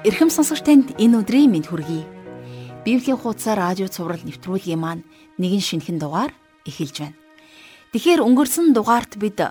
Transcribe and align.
Эрхэм 0.00 0.32
сонсогч 0.32 0.64
танд 0.64 0.96
энэ 0.96 1.20
өдрийн 1.20 1.52
мэнд 1.52 1.68
хүргэе. 1.68 2.08
Библийн 2.88 3.20
хуудасаар 3.20 3.76
радио 3.76 3.88
цуврал 3.92 4.24
нэвтрүүлгийн 4.24 4.80
маань 4.80 5.04
нэгэн 5.36 5.60
шинэхэн 5.60 6.00
дугаар 6.00 6.32
эхэлж 6.64 6.96
байна. 7.04 7.20
Тэгэхээр 7.92 8.24
өнгөрсөн 8.24 8.72
дугаарт 8.72 9.20
бид 9.20 9.44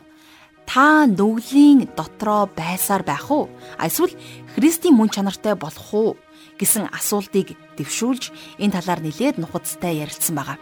та 0.65 1.06
нүглийн 1.06 1.94
дотроо 1.94 2.49
байсаар 2.49 3.06
байх 3.06 3.29
уу? 3.29 3.46
Эсвэл 3.78 4.17
Христийн 4.58 4.97
мөн 4.97 5.13
чанартай 5.13 5.54
болох 5.54 5.94
уу 5.94 6.17
гэсэн 6.58 6.90
асуултыг 6.97 7.54
дэвшүүлж 7.78 8.58
энэ 8.58 8.74
талаар 8.74 9.06
нэлээд 9.06 9.38
нухацтай 9.38 10.02
ярилцсан 10.02 10.34
байгаа. 10.34 10.58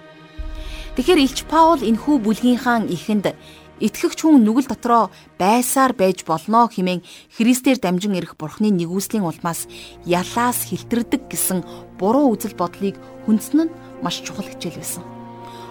Тэгэхээр 0.99 1.23
Илч 1.23 1.47
Паул 1.47 1.79
энхүү 1.79 2.19
бүлгийнхаа 2.27 2.83
ихэнд 2.91 3.39
Итгэгч 3.77 4.25
хүн 4.25 4.41
нүгэл 4.41 4.73
дотроо 4.73 5.13
байсаар 5.37 5.93
байж 5.93 6.25
болно 6.25 6.65
хэмээн 6.65 7.05
Христээр 7.37 7.77
дамжин 7.77 8.17
ирэх 8.17 8.33
Бурхны 8.33 8.73
нэгүслийн 8.73 9.21
улмаас 9.21 9.69
ялаас 10.01 10.65
хилтердэг 10.65 11.29
гэсэн 11.29 11.61
буруу 12.01 12.33
үзэл 12.33 12.57
бодлыг 12.57 12.97
хүндсэн 13.29 13.69
нь 13.69 13.75
маш 14.01 14.25
чухал 14.25 14.49
хичээл 14.49 14.81
байсан. 14.81 15.05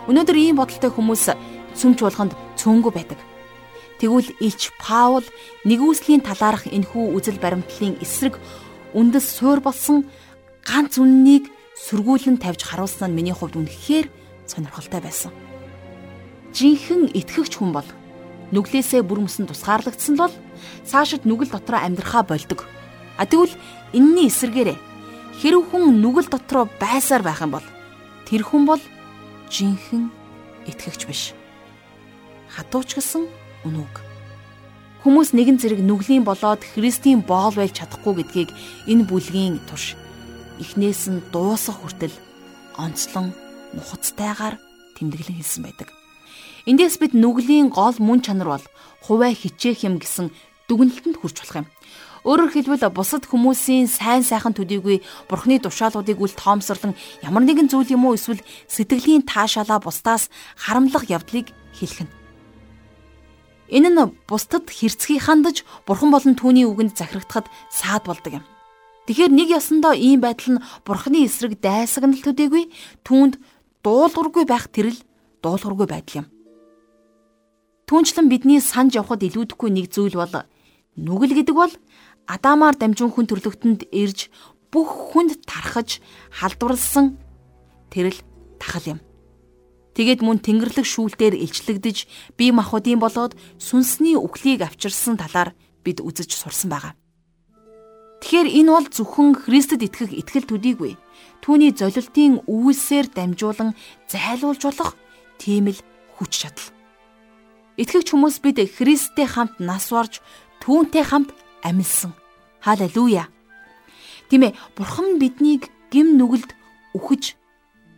Өнөөдөр 0.06 0.38
ийм 0.38 0.54
бодолтой 0.54 0.90
хүмүүс 0.95 1.34
цөмч 1.74 1.98
болгонд 1.98 2.38
цөөнгөө 2.54 2.92
байдаг. 2.95 3.18
Тэгвэл 3.98 4.38
Илч 4.38 4.70
Паул 4.78 5.26
нэгүслийн 5.66 6.23
талаарх 6.23 6.70
энхүү 6.70 7.10
үзэл 7.10 7.42
баримтлалын 7.42 7.98
эсрэг 7.98 8.38
үндэс 8.95 9.26
суур 9.34 9.59
болсон 9.59 10.06
ганц 10.62 11.02
үннийг 11.02 11.50
сөргүүлэн 11.74 12.38
тавьж 12.38 12.62
харуулсан 12.70 13.10
нь 13.10 13.16
миний 13.18 13.34
хувьд 13.34 13.59
үнэхээр 13.59 14.06
сонирхолтой 14.46 15.02
байсан 15.02 15.45
жинхэнэ 16.56 17.12
итгэгч 17.12 17.60
хүн 17.60 17.77
бол 17.77 17.88
нүглээсээ 18.56 19.05
бүр 19.05 19.28
мөсөн 19.28 19.45
тусгаарлагдсан 19.45 20.16
бол 20.16 20.33
цаашид 20.88 21.29
нүгэл 21.29 21.52
дотроо 21.52 21.80
амьдрахаа 21.84 22.24
болдог. 22.24 22.65
А 23.21 23.29
тэгвэл 23.29 23.52
энэний 23.93 24.32
эсэргээрээ 24.32 24.79
хэрв 25.40 25.63
хүн 25.68 26.01
нүгэл 26.01 26.32
дотроо 26.32 26.65
байсаар 26.80 27.21
байх 27.21 27.45
юм 27.45 27.52
бол 27.52 27.66
тэр 28.24 28.40
хүн 28.40 28.65
бол 28.65 28.82
жинхэнэ 29.52 30.09
итгэгч 30.73 31.01
биш. 31.04 31.23
Хатууч 32.48 32.96
гэсэн 32.96 33.29
үнүг. 33.68 33.95
Хүмүүс 35.04 35.37
нэгэн 35.37 35.60
зэрэг 35.60 35.85
нүглийн 35.85 36.24
болоод 36.24 36.65
Христийн 36.65 37.20
боол 37.20 37.54
байж 37.54 37.79
чадахгүй 37.79 38.24
гэдгийг 38.24 38.51
энэ 38.91 39.07
бүлгийн 39.07 39.60
турш 39.68 39.95
эхнээс 40.59 41.07
нь 41.13 41.20
дуусах 41.30 41.79
хүртэл 41.85 42.16
онцлон 42.80 43.30
нухацтайгаар 43.76 44.57
тэмдэглэн 44.96 45.37
хэлсэн 45.38 45.63
байдаг. 45.63 45.95
Эндээс 46.66 46.98
бид 46.98 47.14
нүглийн 47.14 47.70
гол 47.70 47.95
мөн 48.02 48.26
чанар 48.26 48.59
бол 48.59 48.66
хуваа 49.06 49.30
хичээх 49.30 49.86
юм 49.86 50.02
гэсэн 50.02 50.34
дүгнэлтэнд 50.66 51.23
хүрч 51.23 51.36
болох 51.38 51.58
юм. 51.62 51.66
Өөрөөр 52.26 52.50
хэлбэл 52.50 52.90
бусад 52.90 53.23
хүмүүсийн 53.30 53.86
сайн 53.86 54.26
сайхан 54.26 54.50
төдийгүй 54.50 54.98
бурхны 55.30 55.62
тушаалуудыг 55.62 56.18
үл 56.18 56.34
тоомсорлон 56.34 56.98
ямар 57.23 57.46
нэгэн 57.46 57.70
зүйл 57.70 57.95
юм 57.95 58.10
уу 58.10 58.18
эсвэл 58.18 58.42
сэтгэлийн 58.66 59.23
таашаалаа 59.23 59.78
бусдаас 59.78 60.26
харамлах 60.58 61.06
явдлыг 61.06 61.54
хэлэх 61.70 62.10
нь. 62.10 62.12
Энэ 63.70 63.95
нь 63.95 64.03
бусдад 64.26 64.66
хэрцгий 64.66 65.22
хандаж 65.22 65.62
бурхан 65.86 66.10
болон 66.10 66.34
түүний 66.34 66.66
үгэнд 66.66 66.98
захирагдахад 66.98 67.47
саад 67.70 68.10
болдог 68.10 68.42
юм. 68.42 68.44
Тэгэхээр 69.06 69.30
нэг 69.30 69.48
ёсондоо 69.54 69.94
ийм 69.94 70.19
байдал 70.19 70.58
нь 70.58 70.62
бурхны 70.82 71.30
эсрэг 71.30 71.62
дайсагнал 71.62 72.26
төдийгүй 72.26 72.75
түүнд 73.06 73.38
дуулуургүй 73.86 74.50
байх 74.50 74.66
тэрл 74.66 74.98
дуулуургүй 75.47 75.86
байдал 75.86 76.26
юм. 76.26 76.35
Түүнчлэн 77.87 78.26
бидний 78.26 78.59
санаж 78.59 78.98
явхад 78.98 79.22
илүүдэхгүй 79.22 79.70
нэг 79.70 79.94
зүйл 79.94 80.19
бол 80.19 80.34
нүгэл 80.98 81.38
гэдэг 81.38 81.54
бол 81.54 81.72
Адамаар 82.26 82.75
дамжин 82.75 83.15
хүн 83.15 83.31
төрлөختөнд 83.31 83.87
ирж 83.94 84.26
бүх 84.75 85.15
хүнд 85.15 85.47
тархаж 85.47 86.03
халдварлсан 86.34 87.14
тэрл 87.94 88.19
тахал 88.58 88.98
юм. 88.98 89.00
Тэгэд 89.94 90.26
мөн 90.26 90.42
тэнгэрлэг 90.42 90.82
шүүлтээр 90.82 91.38
илчлэгдэж 91.38 92.10
бие 92.34 92.50
махбодын 92.50 92.98
болоод 92.98 93.38
сүнсний 93.62 94.18
үхлийг 94.18 94.66
авчирсан 94.66 95.14
талаар 95.14 95.54
бид 95.86 96.03
үзэж 96.03 96.34
сурсан 96.34 96.68
байгаа. 96.74 96.98
Тэгэхээр 98.20 98.48
энэ 98.50 98.70
бол 98.74 98.86
зөвхөн 98.91 99.38
Христэд 99.47 99.86
итгэх 99.86 100.10
итгэл 100.10 100.50
төдийгүй 100.50 100.98
түүний 101.47 101.70
золилтын 101.70 102.42
үйлсээр 102.50 103.06
дамжуулан 103.14 103.78
зайлуулж 104.10 104.62
болох 104.66 104.98
тийм 105.38 105.70
л 105.70 105.80
хүч 106.18 106.32
чадал. 106.42 106.75
Итгэгч 107.76 108.09
хүмүүс 108.12 108.41
бид 108.41 108.59
Христтэй 108.64 109.28
хамт 109.28 109.60
нас 109.60 109.92
барж 109.92 110.25
түүнтэй 110.64 111.04
хамт 111.04 111.31
амьлсан. 111.60 112.16
Халелуя. 112.64 113.28
Тийм 114.32 114.48
ээ, 114.48 114.56
Бурхан 114.75 115.20
биднийг 115.20 115.69
гим 115.92 116.16
нүгэлд 116.16 116.50
үхэж 116.97 117.36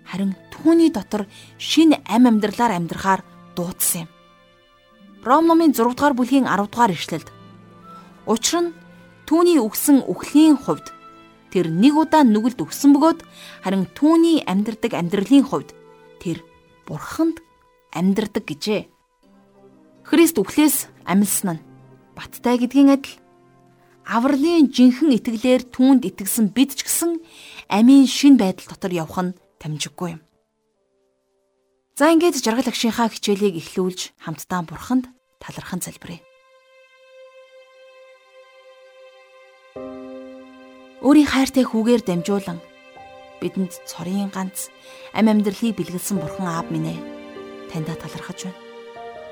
харин 0.04 0.34
түүний 0.50 0.90
дотор 0.90 1.30
шин 1.56 1.94
ам 2.04 2.26
амьдралаар 2.26 2.74
амьдрахаар 2.76 3.22
дуудсан 3.54 4.04
юм. 4.04 4.08
Ром 5.24 5.46
номын 5.46 5.72
6 5.72 5.94
дугаар 5.94 6.14
бүлгийн 6.16 6.48
10 6.48 6.68
дугаар 6.68 6.92
ишлэлд 6.92 7.28
Учир 8.28 8.60
нь 8.60 8.76
түүний 9.24 9.56
өгсөн 9.56 10.04
үхлийн 10.04 10.56
хувьд 10.60 10.92
тэр 11.48 11.72
нэг 11.72 11.96
удаа 11.96 12.24
нүгэлд 12.28 12.60
өгсөн 12.60 12.92
бөгөөд 12.92 13.20
харин 13.64 13.88
түүний 13.96 14.44
амьдрдаг 14.44 14.92
амьдралын 14.92 15.44
хувьд 15.48 15.72
тэр 16.20 16.44
бурханд 16.84 17.40
амьдрдаг 17.92 18.44
гэжээ. 18.44 18.97
Христ 20.08 20.40
үхлээс 20.40 20.88
амьлсан 21.04 21.60
нь 21.60 21.64
баттай 22.16 22.56
гэдгийн 22.56 22.96
адил 22.96 23.20
авралын 24.08 24.72
жинхэнэ 24.72 25.20
итгэлээр 25.20 25.68
түүнд 25.68 26.08
итгэсэн 26.08 26.48
бид 26.56 26.80
ч 26.80 26.88
гэсэн 26.88 27.20
амийн 27.68 28.08
шин 28.08 28.40
байдал 28.40 28.72
дотор 28.72 28.88
явах 28.96 29.20
нь 29.20 29.36
тамжиггүй 29.60 30.16
юм. 30.16 30.24
За 31.92 32.08
ингээд 32.08 32.40
жаргал 32.40 32.72
агшийнхаа 32.72 33.12
хичээлийг 33.12 33.60
эхлүүлж 33.60 34.16
хамтдаа 34.24 34.64
бурханд 34.64 35.12
талархан 35.44 35.84
залбирая. 35.84 36.24
Өөрийн 41.04 41.28
хайртай 41.28 41.68
хүүгээр 41.68 42.02
дамжуулан 42.08 42.64
бидэнд 43.44 43.76
цорын 43.84 44.32
ганц 44.32 44.72
ам 45.12 45.28
амьдралыг 45.28 45.76
бэлгэлсэн 45.76 46.16
бурхан 46.16 46.48
аав 46.48 46.72
минь 46.72 46.96
ээ 46.96 46.98
таньда 47.68 47.92
талархаж 48.00 48.48
байна. 48.48 48.67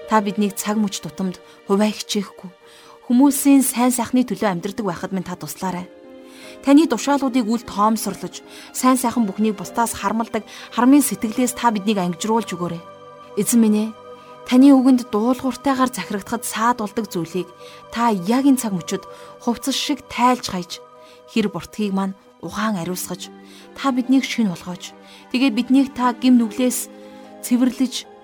Та 0.08 0.22
биднийг 0.22 0.54
цаг 0.54 0.78
мөч 0.78 1.02
тутамд 1.02 1.42
хуваа 1.66 1.90
хичээхгүй 1.90 2.50
хүмүүсийн 3.06 3.62
сайн 3.62 3.94
сайхны 3.94 4.26
төлөө 4.26 4.50
амьдрдаг 4.50 4.82
байхад 4.82 5.14
минь 5.14 5.22
та 5.22 5.38
туслаарай. 5.38 5.86
Таны 6.66 6.90
тушаалуудыг 6.90 7.46
үл 7.46 7.62
тоомсорлож, 7.62 8.42
сайн 8.74 8.98
сайхан 8.98 9.30
бүхнийг 9.30 9.54
бусдаас 9.54 9.94
хармалдаг 9.94 10.42
хармын 10.74 11.06
сэтгэлээс 11.06 11.54
та 11.54 11.70
биднийг 11.70 12.02
ангижруулж 12.02 12.50
өгөөрэй. 12.58 12.82
Эзэн 13.38 13.60
минь 13.62 13.78
ээ, 13.78 13.88
таны 14.50 14.74
үгэнд 14.74 15.06
дуулууртайгаар 15.14 15.90
захирагдахад 15.94 16.42
саад 16.42 16.82
болдог 16.82 17.06
зүйлийг 17.06 17.46
та 17.94 18.10
яг 18.10 18.42
энэ 18.42 18.58
цаг 18.58 18.74
мөчид 18.74 19.06
хувцас 19.38 19.78
шиг 19.78 20.02
тайлж 20.10 20.50
хаяж 20.50 20.72
хэр 21.30 21.46
буртгийг 21.46 21.94
маань 21.94 22.18
угаан 22.42 22.74
ариусгаж 22.82 23.30
та 23.78 23.94
биднийг 23.94 24.26
шин 24.26 24.50
болгооч. 24.50 24.90
Тэгээ 25.30 25.50
биднийг 25.54 25.94
та 25.94 26.10
гим 26.10 26.42
нүглээс 26.42 26.90
цэвэрлэж 27.46 28.15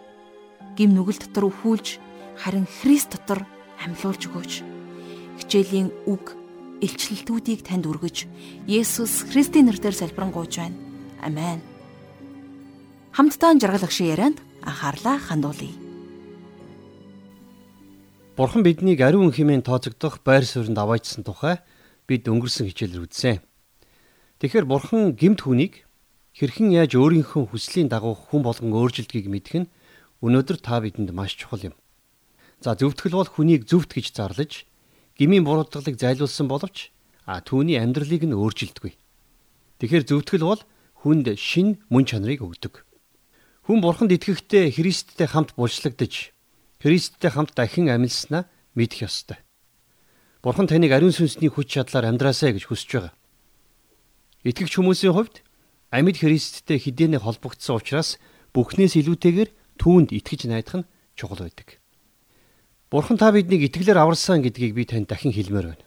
гим 0.77 0.97
нүгэл 0.97 1.21
дотор 1.21 1.53
өхүүлж 1.53 1.99
харин 2.41 2.67
Христ 2.67 3.13
дотор 3.13 3.45
амьлуулж 3.83 4.23
өгөөч. 4.29 4.53
Хичээлийн 5.43 5.93
үг 6.09 6.37
илчлэлтүүдийг 6.81 7.63
танд 7.63 7.87
өргөж 7.87 8.27
Есүс 8.67 9.29
Христийн 9.31 9.71
нэрээр 9.71 9.95
залбирanгуйж 9.95 10.53
байна. 10.59 10.79
Амен. 11.23 11.61
Хамтдаа 13.13 13.55
жаргал 13.61 13.87
агшин 13.87 14.11
ярианд 14.11 14.39
анхаарлаа 14.65 15.19
хандуулъя. 15.21 15.77
Бурхан 18.37 18.65
биднийг 18.65 19.01
ариун 19.05 19.31
хэмээн 19.31 19.63
тооцогдох 19.63 20.25
байр 20.25 20.49
суурьнд 20.49 20.79
аваачсан 20.79 21.23
тухай 21.23 21.61
бид 22.09 22.25
өнгөрсөн 22.25 22.67
хичээлээр 22.67 23.05
үзсэн. 23.05 23.45
Тэгэхээр 24.41 24.67
Бурхан 24.67 25.13
гимт 25.13 25.45
хүнийг 25.45 25.85
хэрхэн 26.33 26.73
яаж 26.73 26.97
өөрийнхөө 26.97 27.53
хүслийн 27.53 27.93
дагуу 27.93 28.17
хүн 28.17 28.41
болгон 28.41 28.73
өөржилдгийг 28.73 29.29
мэдэх 29.29 29.55
нь 29.63 29.71
өнөөдөр 30.23 30.59
та 30.63 30.79
бидэнд 30.79 31.11
маш 31.11 31.35
чухал 31.35 31.73
юм. 31.73 31.75
За 32.63 32.79
зөвтгөл 32.79 33.19
бол 33.19 33.27
хүнийг 33.27 33.67
зөвт 33.67 33.91
гэж 33.91 34.15
зарлаж 34.15 34.65
гмийн 35.19 35.43
буруудгалыг 35.43 35.99
зайлуулсан 35.99 36.47
боловч 36.47 36.95
а 37.27 37.43
түүний 37.43 37.79
амьдралыг 37.83 38.23
нь 38.23 38.39
өөрчилдөггүй. 38.39 38.95
Тэгэхээр 39.83 40.07
зөвтгөл 40.07 40.47
бол 40.47 40.63
хүнд 41.03 41.35
шин 41.35 41.83
мөн 41.91 42.07
чанарыг 42.07 42.47
өгдөг. 42.47 42.87
Хүн 43.67 43.79
бурханд 43.83 44.15
итгэхдээ 44.15 44.79
Христтэй 44.79 45.27
хамт 45.27 45.59
булшлагдаж 45.59 46.31
Христтэй 46.79 47.31
хамт 47.31 47.55
дахин 47.59 47.91
амилснаа 47.91 48.47
мэдэх 48.79 49.07
ёстой. 49.07 49.39
Бурхан 50.43 50.67
таныг 50.67 50.91
ариун 50.91 51.15
сүнсний 51.15 51.51
хүч 51.51 51.79
чадлаар 51.79 52.11
амьдраасай 52.11 52.55
гэж 52.55 52.67
хүсэж 52.67 52.91
байгаа. 52.91 53.15
Итгэгч 54.43 54.75
хүмүүсийн 54.75 55.15
хувьд 55.15 55.47
амьд 55.95 56.19
Христтэй 56.19 56.83
хэдийнэ 56.83 57.23
холбогдсон 57.23 57.79
учраас 57.79 58.19
бүхнээс 58.51 58.99
илүүтэйгээр 58.99 59.51
түүнд 59.83 60.15
итгэж 60.15 60.47
найдах 60.47 60.87
нь 60.87 60.89
чухал 61.19 61.43
байдаг. 61.43 61.83
Бурхан 62.87 63.19
та 63.19 63.35
биднийг 63.35 63.67
итгэлээр 63.67 63.99
аварсан 63.99 64.39
гэдгийг 64.47 64.79
би 64.79 64.87
танд 64.87 65.11
дахин 65.11 65.35
хэлмээр 65.35 65.75
байна. 65.75 65.87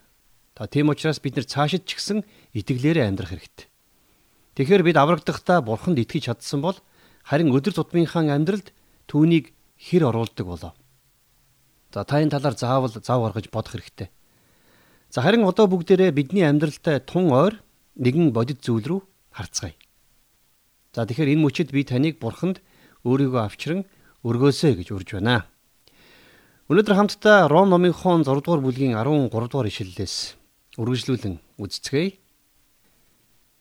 Та 0.52 0.68
тийм 0.68 0.92
учраас 0.92 1.24
бид 1.24 1.40
нар 1.40 1.48
цаашид 1.48 1.88
ч 1.88 1.96
гэсэн 1.96 2.28
итгэлээрээ 2.60 3.08
амьдрах 3.08 3.32
хэрэгтэй. 3.32 3.72
Тэгэхээр 4.60 4.84
бид 4.84 4.98
аврагдахдаа 5.00 5.64
бурханд 5.64 6.04
итгэж 6.04 6.28
чадсан 6.28 6.60
бол 6.60 6.76
харин 7.24 7.56
өдөр 7.56 7.72
тутмынхаа 7.72 8.28
амьдралд 8.36 8.76
түүнийг 9.08 9.56
хэр 9.80 10.12
оруулдаг 10.12 10.44
болов. 10.44 10.74
За 11.96 12.04
та 12.04 12.20
энэ 12.20 12.36
талаар 12.36 12.56
заавал 12.60 12.92
зав 12.92 13.20
гаргаж 13.24 13.48
бодох 13.48 13.80
хэрэгтэй. 13.80 14.12
За 15.08 15.24
харин 15.24 15.48
одоо 15.48 15.72
бүгдээрээ 15.72 16.12
бидний 16.12 16.44
амьдралтай 16.44 17.00
тун 17.00 17.32
ойр 17.32 17.64
нэгэн 17.96 18.36
бодит 18.36 18.60
зүйл 18.60 18.84
рүү 18.84 19.02
харцгаая. 19.32 19.76
За 20.92 21.08
тэгэхээр 21.08 21.40
энэ 21.40 21.44
мөчид 21.48 21.72
би 21.72 21.88
таныг 21.88 22.20
бурханд 22.20 22.60
өөрийгөө 23.06 23.42
авчран 23.46 23.86
өргөөсэй 24.26 24.74
гэж 24.82 24.88
урьж 24.92 25.10
байна. 25.16 25.46
Өнөөдөр 26.66 26.98
хамтдаа 26.98 27.46
Ром 27.46 27.70
номынхон 27.70 28.26
6 28.26 28.42
дугаар 28.42 28.66
бүлгийн 28.66 28.98
13 28.98 29.30
дугаар 29.30 29.70
ишлэлээс 29.70 30.34
үргэлжлүүлэн 30.82 31.38
үздэцгээе. 31.62 32.18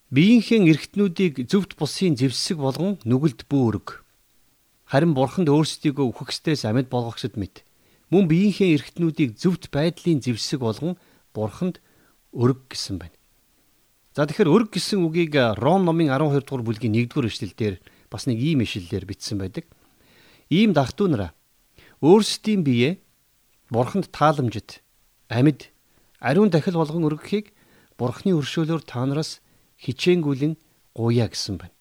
Биеийнхэн 0.09 0.65
эргэтнүүдийг 0.73 1.45
зөвхт 1.51 1.77
бусын 1.77 2.17
зэвсэг 2.17 2.57
болгон 2.57 2.97
нүгэлд 3.05 3.45
бүүрэг. 3.51 4.01
Харин 4.89 5.13
бурханд 5.13 5.53
өөрсдийгөө 5.53 6.07
үхэхстээс 6.11 6.65
амьд 6.65 6.89
болгохсод 6.89 7.37
мэд. 7.37 7.61
Мөн 8.09 8.31
биеийнхээ 8.31 8.75
эргэтнүүдийг 8.79 9.37
зөвхт 9.37 9.69
байдлын 9.75 10.25
зэвсэг 10.25 10.65
болгон 10.65 10.97
бурханд 11.35 11.85
өрг 12.33 12.73
гэсэн 12.73 13.03
байна. 13.03 13.17
За 14.15 14.25
тэгэхээр 14.25 14.55
өрг 14.55 14.71
гэсэн 14.79 15.03
үгийг 15.03 15.35
Ром 15.59 15.83
номын 15.83 16.09
12 16.15 16.47
дугаар 16.47 16.63
бүлгийн 16.63 16.95
1-р 16.95 17.27
ишлэлдэр 17.27 17.75
бас 18.15 18.31
нэг 18.31 18.39
ийм 18.39 18.63
ишлэлээр 18.63 19.11
бичсэн 19.11 19.43
байдаг. 19.43 19.67
Ийм 20.47 20.71
дахтуу 20.71 21.11
нараа 21.11 21.35
өөрсдийн 21.99 22.63
бие 22.63 23.03
бурханд 23.75 24.15
тааламжид 24.15 24.79
амьд 25.27 25.75
ариун 26.23 26.55
дахил 26.55 26.79
болгон 26.79 27.11
өргөхийг 27.11 27.51
бурхны 27.99 28.39
өршөөлөөр 28.39 28.87
та 28.87 29.03
нараас 29.03 29.43
хичээнгүйлэн 29.83 30.55
гуя 30.95 31.27
гэсэн 31.27 31.59
байна. 31.59 31.75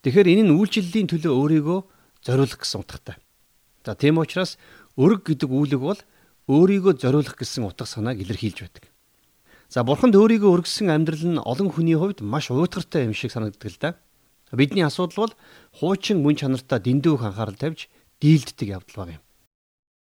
Тэгэхээр 0.00 0.32
энэ 0.32 0.44
нь 0.48 0.56
үйлчлэлийн 0.56 1.12
төлөө 1.12 1.32
өөрийгөө 1.36 1.78
зориулах 2.24 2.58
гэсэн 2.64 2.80
утгатай. 2.80 3.16
За 3.84 3.92
тийм 3.92 4.16
учраас 4.16 4.56
өрг 4.96 5.28
гэдэг 5.28 5.50
үүлэг 5.52 5.80
бол 5.80 6.00
өөрийгөө 6.48 7.04
зориулах 7.04 7.36
гэсэн 7.36 7.68
утга 7.68 7.84
санааг 7.84 8.24
илэрхийлж 8.24 8.64
байдаг. 8.64 8.84
За 9.68 9.84
бурханд 9.84 10.16
өөрийгөө 10.16 10.64
өргөсөн 10.64 10.88
амьдрал 10.88 11.24
нь 11.28 11.42
олон 11.42 11.68
хүний 11.68 11.92
хувьд 11.92 12.24
маш 12.24 12.48
уйтгартай 12.48 13.04
юм 13.04 13.12
шиг 13.12 13.32
санагддаг 13.32 13.68
л 13.68 13.80
да. 13.80 13.90
Бидний 14.52 14.84
асуудал 14.84 15.28
бол 15.28 15.34
хуучин 15.76 16.22
мөн 16.24 16.36
чанартаа 16.40 16.80
дэндүү 16.80 17.20
анхаарал 17.20 17.56
тавьж 17.56 17.88
дийлддэг 18.20 18.68
явдал 18.68 18.96
баг 18.96 19.08
юм. 19.20 19.22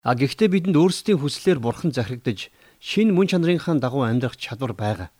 А 0.06 0.14
гэхдээ 0.14 0.48
бидэнд 0.48 0.78
өөрсдийн 0.78 1.18
хүслээр 1.18 1.58
бурхан 1.58 1.90
захирагдаж 1.90 2.54
шин 2.78 3.10
мөн 3.10 3.26
чанарынхаа 3.26 3.74
дагуу 3.82 4.06
амьдрах 4.06 4.38
чадвар 4.38 4.72
байгаа. 4.72 5.10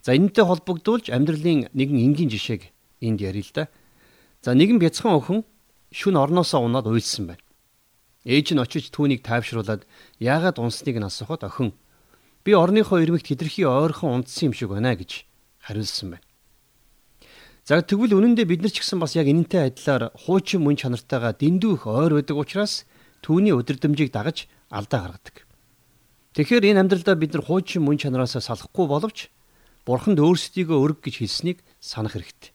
За 0.00 0.16
энэтэй 0.16 0.44
холбогдуулж 0.48 1.12
амьдралын 1.12 1.68
нэгэн 1.76 1.98
энгийн 2.00 2.32
жишээг 2.32 2.72
энд 3.04 3.20
ярил 3.20 3.44
л 3.44 3.52
да. 3.52 3.68
За 4.40 4.56
нэгэн 4.56 4.80
бяцхан 4.80 5.12
охин 5.20 5.44
шүн 5.92 6.16
орноосоо 6.16 6.64
унаад 6.64 6.88
уйлсан 6.88 7.28
байна. 7.28 7.44
Ээж 8.24 8.56
нь 8.56 8.62
очиж 8.64 8.88
түүнийг 8.88 9.20
тайвшруулад 9.20 9.84
яагаад 10.16 10.56
унсныг 10.56 10.96
нь 10.96 11.04
асуухад 11.04 11.44
охин 11.44 11.76
би 12.44 12.56
орныхоо 12.56 13.04
ирмэгт 13.04 13.28
хитрхи 13.28 13.68
ойрхон 13.68 14.24
унтсан 14.24 14.48
юм 14.48 14.54
шиг 14.56 14.72
байна 14.72 14.96
гэж 14.96 15.28
хариулсан 15.60 16.16
байна. 16.16 16.29
За 17.64 17.82
тэгвэл 17.84 18.16
үнэндээ 18.16 18.46
бид 18.48 18.60
нар 18.64 18.72
ч 18.72 18.80
гэсэн 18.80 18.98
бас 18.98 19.14
яг 19.14 19.28
энэнтэй 19.28 19.70
адилаар 19.70 20.10
хуучин 20.16 20.64
мөн 20.64 20.80
чанартайгаа 20.80 21.36
дэндүүх 21.36 21.86
ойр 21.86 22.18
байдаг 22.18 22.36
учраас 22.40 22.88
түүний 23.20 23.52
өдөрдмжийг 23.52 24.10
дагаж 24.10 24.48
алдаа 24.72 25.06
гаргадаг. 25.06 25.44
Тэгэхээр 26.34 26.72
энэ 26.72 26.80
амьдралдаа 26.86 27.16
бид 27.20 27.36
нар 27.36 27.44
хуучин 27.44 27.84
мөн 27.84 28.00
чанараас 28.00 28.38
салахгүй 28.38 28.86
боловч 28.88 29.28
Бурханд 29.84 30.20
өөрсдийгөө 30.20 30.78
өрг 30.78 30.98
гэж 31.04 31.24
хэлснийг 31.24 31.58
санах 31.80 32.16
хэрэгтэй. 32.16 32.52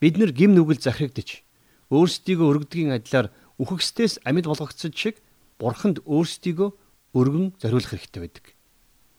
Бид 0.00 0.16
нар 0.18 0.32
гим 0.32 0.56
нүгэл 0.56 0.80
захирагдж 0.80 1.44
өөрсдийгөө 1.92 2.46
өргөдгийн 2.50 2.96
адилаар 2.96 3.28
үхэгстээс 3.60 4.24
амьд 4.26 4.48
болгогдсон 4.48 4.92
шиг 4.96 5.20
Бурханд 5.60 6.00
өөрсдийгөө 6.02 6.70
өргөн 7.14 7.54
зориулах 7.60 7.92
хэрэгтэй 7.92 8.20
байдаг. 8.24 8.44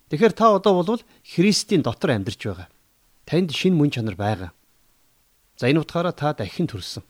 Тэгэхээр 0.10 0.34
та 0.34 0.58
одоо 0.58 0.74
болвол 0.82 1.02
Христийн 1.24 1.86
дотор 1.86 2.12
амьдарч 2.18 2.42
байгаа. 2.44 2.68
Танд 3.24 3.54
шин 3.54 3.78
мөн 3.78 3.94
чанар 3.94 4.18
байгаа. 4.18 4.52
За 5.58 5.70
энэ 5.70 5.82
утгаараа 5.86 6.14
та 6.14 6.34
дахин 6.34 6.68
төрсөн. 6.68 7.04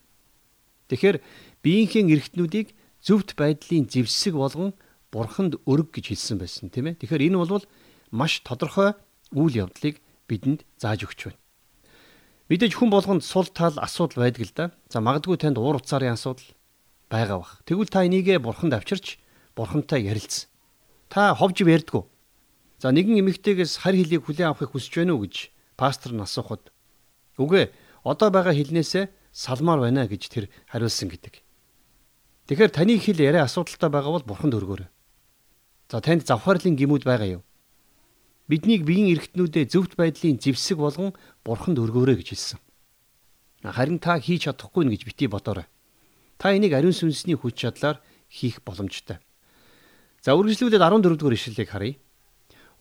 Тэгэхээр 0.92 1.24
биеийнхээ 1.64 2.04
эргэтнүүдийг 2.04 2.76
зөвхт 3.00 3.36
байдлын 3.40 3.88
зэвсэг 3.88 4.36
болгон 4.36 4.76
бурханд 5.12 5.60
өрг 5.64 5.96
гэж 5.96 6.12
хэлсэн 6.12 6.38
байсан 6.40 6.68
тийм 6.74 6.92
ээ. 6.92 7.00
Тэгэхээр 7.00 7.28
энэ 7.32 7.38
бол 7.40 7.66
маш 8.12 8.44
тодорхой 8.44 8.94
үйл 9.32 9.68
явдлыг 9.68 10.04
бидэнд 10.28 10.68
зааж 10.76 11.08
өгч 11.08 11.20
байна. 11.32 11.40
Мэдээж 12.52 12.74
хүн 12.76 12.92
болгонд 12.92 13.24
сул 13.24 13.48
тал 13.48 13.76
асуудал 13.80 14.28
байдаг 14.28 14.44
л 14.44 14.54
да. 14.54 14.66
За 14.92 15.00
магадгүй 15.00 15.40
танд 15.40 15.58
уур 15.58 15.80
уцаарын 15.80 16.20
асуудал 16.20 16.46
байгаа 17.08 17.40
бах. 17.40 17.64
Тэгвэл 17.64 17.90
та 17.90 18.04
энийгээ 18.04 18.44
бурханд 18.44 18.76
авчирч 18.76 19.18
бурхантай 19.56 20.04
ярилцсан. 20.04 20.52
Та 21.10 21.34
ховж 21.34 21.64
ярьдгүй. 21.64 22.04
За 22.84 22.92
нэгэн 22.92 23.24
эмэгтэйгээс 23.24 23.80
харь 23.80 23.96
хилийг 24.02 24.28
хүлээн 24.28 24.52
авахыг 24.52 24.76
хүсэж 24.76 24.94
байна 25.00 25.16
уу 25.16 25.24
гэж 25.24 25.54
пастор 25.80 26.12
нь 26.12 26.20
асуухад 26.20 26.74
үгүй 27.40 27.72
одоо 28.04 28.30
байгаа 28.30 28.54
хэлнээсээ 28.54 29.10
салмаар 29.32 29.80
байна 29.80 30.08
гэж 30.08 30.24
тэр 30.30 30.46
хариулсан 30.68 31.10
гэдэг. 31.10 31.40
Тэгэхээр 32.48 32.72
таны 32.76 33.00
хэл 33.00 33.20
яриа 33.24 33.48
асуудалтай 33.48 33.90
байгаа 33.90 34.12
бол 34.20 34.28
бурханд 34.28 34.54
өргөөрэй. 34.60 34.90
За 35.90 36.04
танд 36.04 36.28
завхаарлын 36.28 36.76
гимүүд 36.76 37.04
байгаа 37.08 37.40
юу? 37.40 37.44
Биднийг 38.52 38.84
биеийн 38.84 39.16
эргэтнүүдээ 39.16 39.72
зөвхт 39.72 39.96
байдлын 39.96 40.36
зэвсэг 40.44 40.76
болгон 40.76 41.16
бурханд 41.48 41.80
өргөөрэй 41.80 42.20
гэж 42.20 42.28
хэлсэн. 42.36 42.60
Харин 43.64 44.04
та 44.04 44.20
хийж 44.20 44.52
чадахгүй 44.52 44.84
нэ 44.84 45.00
гэж 45.00 45.08
бити 45.08 45.32
бодоорой. 45.32 45.64
Та 46.36 46.52
энийг 46.52 46.76
ариун 46.76 46.92
сүнсний 46.92 47.40
хүч 47.40 47.64
чадлаар 47.64 48.04
хийх 48.28 48.60
боломжтой. 48.68 49.24
За 50.20 50.36
үргэлжлүүлээд 50.36 50.84
14 50.84 51.16
дугаар 51.16 51.40
ишлэлийг 51.40 51.72
харъя. 51.72 51.96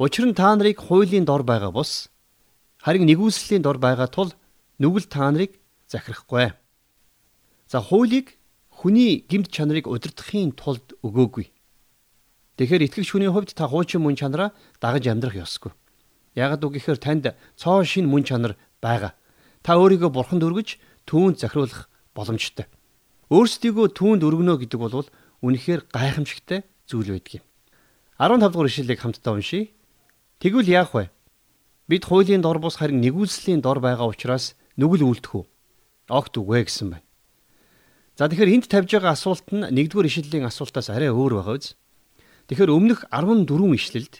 Учир 0.02 0.26
нь 0.26 0.34
та 0.34 0.50
нарыг 0.58 0.82
хуулийн 0.82 1.22
дор 1.22 1.46
байгаа 1.46 1.70
бус 1.70 2.10
харин 2.82 3.06
нэгүслийн 3.06 3.62
дор 3.62 3.78
байгаа 3.78 4.10
тул 4.10 4.34
нүгэл 4.78 5.08
та 5.10 5.28
нарыг 5.32 5.58
захирахгүй. 5.88 6.52
За 7.68 7.80
хуулийг 7.80 8.38
хүний 8.68 9.24
гимт 9.28 9.52
чанарыг 9.52 9.88
удирдахын 9.88 10.52
тулд 10.52 10.96
өгөөгүй. 11.04 11.52
Тэгэхээр 12.56 12.86
итгэгч 12.88 13.08
хүний 13.12 13.32
хувьд 13.32 13.56
та 13.56 13.68
хуучин 13.68 14.04
мөн 14.04 14.16
чанараа 14.16 14.52
дагаж 14.80 15.08
амьдрах 15.08 15.36
ёсгүй. 15.40 15.72
Ягд 16.36 16.64
үг 16.64 16.76
гэхээр 16.76 17.00
танд 17.00 17.24
цоо 17.56 17.84
шин 17.84 18.08
мөн 18.08 18.24
чанар 18.24 18.56
байгаа. 18.80 19.12
Та 19.64 19.76
өөрийгөө 19.76 20.10
бурханд 20.12 20.44
өргөж 20.44 20.76
түүнд 21.08 21.40
захируулах 21.40 21.88
боломжтой. 22.16 22.66
Өөрсдийгөө 23.32 23.96
түүнд 23.96 24.20
өргөнө 24.24 24.60
гэдэг 24.60 24.80
бол 24.80 25.08
үнэхээр 25.40 25.88
гайхамшигтай 25.88 26.64
зүйл 26.84 27.16
байдаг 27.16 27.40
юм. 27.40 27.44
15 28.20 28.52
дугаар 28.52 28.68
ишлэлийг 28.68 29.00
хамтдаа 29.00 29.32
уншийе. 29.34 29.72
Тэгвэл 30.38 30.68
яах 30.68 30.92
вэ? 30.94 31.10
Бид 31.88 32.04
хуулийн 32.04 32.44
дор 32.44 32.58
бус 32.60 32.76
харин 32.76 33.00
нэгүслийн 33.00 33.60
дор 33.64 33.80
байгаа 33.80 34.06
учраас 34.06 34.54
нүгэл 34.80 35.04
үлдэх 35.04 35.32
үү? 35.36 35.44
Огт 36.08 36.34
үгүй 36.36 36.64
гэсэн 36.64 36.88
байна. 36.96 37.06
За 38.16 38.28
тэгэхээр 38.28 38.54
энд 38.60 38.66
тавьж 38.68 38.90
байгаа 38.92 39.16
асуулт 39.16 39.48
нь 39.52 39.68
нэгдүгээр 39.72 40.08
ишлэлийн 40.08 40.48
асуултаас 40.48 40.92
арай 40.92 41.08
өөр 41.08 41.40
байгаа 41.40 41.56
үз. 41.56 41.74
Тэгэхээр 42.48 42.74
өмнөх 42.76 43.08
14 43.08 43.48
ишлэлд 43.48 44.14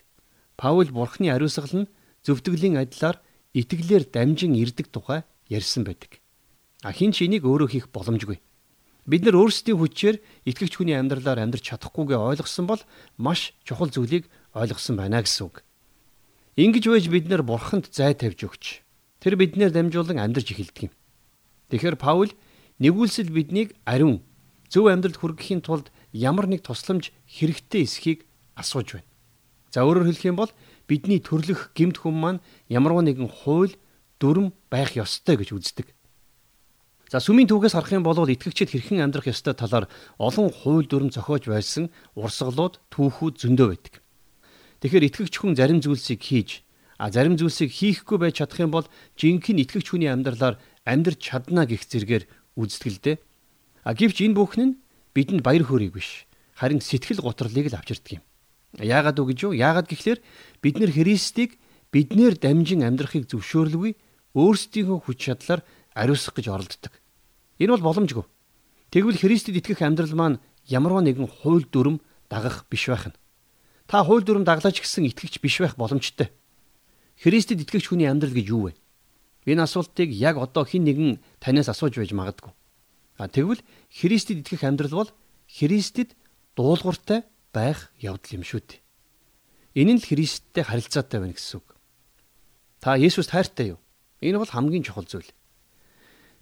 Паул 0.56 0.88
бурхны 0.92 1.28
ариусгал 1.32 1.84
нь 1.84 1.90
зөвтгөлийн 2.24 2.80
адилаар 2.80 3.20
итгэлээр 3.52 4.08
дамжин 4.08 4.56
ирдэг 4.56 4.88
тухай 4.92 5.24
ярьсан 5.48 5.84
байдаг. 5.84 6.20
А 6.84 6.92
хин 6.92 7.12
ч 7.12 7.24
энийг 7.28 7.44
өөрөө 7.44 7.68
хийх 7.72 7.86
боломжгүй. 7.92 8.40
Бид 9.04 9.22
нар 9.26 9.36
өөрсдийн 9.36 9.76
хүчээр 9.76 10.16
итгэгч 10.46 10.78
хүний 10.78 10.94
амьдралаар 10.94 11.42
амьдрч 11.42 11.66
чадахгүйгээ 11.66 12.18
ойлгосон 12.18 12.66
бол 12.70 12.82
маш 13.18 13.52
чухал 13.66 13.90
зүйлийг 13.90 14.30
ойлгосон 14.54 14.94
байна 14.96 15.20
гэсэн 15.22 15.50
үг. 15.50 15.66
Ингиж 16.54 16.86
байж 16.86 17.10
бид 17.10 17.26
нар 17.26 17.42
бурханд 17.42 17.90
зай 17.90 18.14
тавьж 18.14 18.46
өгч 18.46 18.81
Тэр 19.22 19.38
биднээр 19.38 19.70
дамжуулан 19.70 20.18
амьдарч 20.18 20.50
эхэлдэг 20.50 20.90
юм. 20.90 20.92
Тэгэхээр 21.70 21.94
Паул 21.94 22.34
нэгүүлсэл 22.82 23.30
биднийг 23.30 23.78
ариун 23.86 24.18
зөв 24.66 24.90
амьдралд 24.90 25.22
хүргэхийн 25.22 25.62
тулд 25.62 25.94
ямар 26.10 26.50
нэг 26.50 26.66
тусламж 26.66 27.14
хэрэгтэй 27.30 27.86
эсхийг 27.86 28.26
асууж 28.58 28.98
байна. 28.98 29.10
За 29.70 29.86
өөрөөр 29.86 30.10
хэлэх 30.10 30.26
юм 30.26 30.36
бол 30.42 30.50
бидний 30.90 31.22
төрлөх 31.22 31.70
гимт 31.78 32.02
хүм 32.02 32.18
маань 32.18 32.42
ямарваа 32.66 33.06
нэгэн 33.06 33.30
хууль 33.30 33.78
дүрм 34.18 34.50
байх 34.66 34.98
ёстой 34.98 35.38
гэж 35.38 35.54
үздэг. 35.54 35.94
За 37.06 37.22
сүмийн 37.22 37.46
түүхээс 37.46 37.78
харах 37.78 37.94
юм 37.94 38.02
бол 38.02 38.18
итгэгчид 38.26 38.74
хэрхэн 38.74 39.06
амьдрах 39.06 39.30
ёстой 39.30 39.54
талаар 39.54 39.86
олон 40.18 40.50
хууль 40.50 40.90
дүрм 40.90 41.14
зохиож 41.14 41.46
байсан 41.46 41.94
урсгалууд 42.18 42.80
түүхүүд 42.90 43.34
зөндөө 43.38 43.68
байдаг. 43.70 43.94
Тэгэхээр 44.82 45.06
итгэгч 45.06 45.34
хүн 45.38 45.54
зарим 45.54 45.78
зүйлсийг 45.78 46.20
хийж 46.24 46.66
А 46.98 47.10
зарим 47.10 47.36
зүйлсийг 47.36 47.70
хийхгүй 47.72 48.18
байж 48.18 48.40
чадах 48.40 48.60
юм 48.60 48.70
бол 48.72 48.86
жинхэнэ 49.16 49.64
итгэгч 49.64 49.92
хүний 49.92 50.10
амьдралаар 50.10 50.60
амьдрч 50.84 51.18
чадна 51.20 51.64
гэх 51.64 51.86
зэргээр 51.86 52.24
үздгэлдэ. 52.58 53.20
А 53.86 53.94
гэвч 53.94 54.22
энэ 54.22 54.36
бүхэн 54.36 54.62
нь 54.62 54.78
бидэнд 55.14 55.42
баяр 55.42 55.64
хөөргийг 55.66 55.96
биш 55.96 56.26
харин 56.56 56.80
сэтгэл 56.80 57.24
гутралыг 57.24 57.66
л 57.72 57.76
авчирдаг 57.76 58.20
юм. 58.20 58.24
Яагаад 58.78 59.18
үг 59.18 59.34
гэж 59.34 59.38
юу? 59.50 59.52
Яагаад 59.52 59.88
гэхлээр 59.90 60.20
бид 60.62 60.76
нэр 60.78 60.90
Христийг 60.94 61.58
биднэр 61.92 62.38
дамжин 62.38 62.86
амьдрахыг 62.86 63.28
зөвшөөрлгүй 63.28 63.98
өөрсдийнхөө 64.32 64.98
хүч 65.04 65.18
чадлаар 65.28 65.60
ариусгах 65.92 66.40
гэж 66.40 66.46
оролддог. 66.48 66.92
Энэ 67.60 67.76
бол 67.76 67.86
боломжгүй. 67.92 68.24
Тэгвэл 68.92 69.20
Христэд 69.20 69.60
итгэх 69.60 69.84
амьдрал 69.84 70.16
маань 70.16 70.40
ямарваа 70.64 71.04
нэгэн 71.04 71.28
хууль 71.28 71.68
дүрм 71.68 72.00
дагах 72.32 72.64
биш 72.70 72.88
байх 72.88 73.12
нь. 73.12 73.18
Та 73.90 74.04
хууль 74.04 74.24
дүрм 74.24 74.44
даглаач 74.48 74.80
гэсэн 74.80 75.04
итгэгч 75.12 75.40
биш 75.44 75.60
байх 75.60 75.76
боломжтой. 75.76 76.32
Христэд 77.22 77.62
итгэгч 77.62 77.86
хүний 77.86 78.10
амьдрал 78.10 78.34
гэж 78.34 78.46
юу 78.50 78.66
вэ? 78.66 78.72
Энэ 79.46 79.62
асуултыг 79.62 80.10
яг 80.10 80.42
одоо 80.42 80.66
хэн 80.66 80.82
нэгэн 80.82 81.10
танаас 81.38 81.70
асууж 81.70 81.94
байж 82.02 82.10
магадгүй. 82.10 82.50
А 83.22 83.30
тэгвэл 83.30 83.62
Христэд 83.94 84.42
итгэх 84.42 84.66
амьдрал 84.66 85.06
бол 85.06 85.10
Христэд 85.46 86.18
дуулууртай 86.58 87.22
байх 87.54 87.94
явдал 88.02 88.42
юм 88.42 88.42
шүү 88.42 88.60
дээ. 88.66 88.80
Энэ 89.78 89.92
нь 89.94 90.00
л 90.02 90.08
Христтэй 90.10 90.66
харилцаатай 90.66 91.22
байна 91.22 91.38
гэсэн 91.38 91.62
үг. 91.62 91.78
Та 92.82 92.98
Есүст 92.98 93.30
хайртай 93.30 93.78
юу? 93.78 93.80
Энэ 94.18 94.42
бол 94.42 94.50
хамгийн 94.50 94.82
чухал 94.82 95.06
зүйл. 95.06 95.30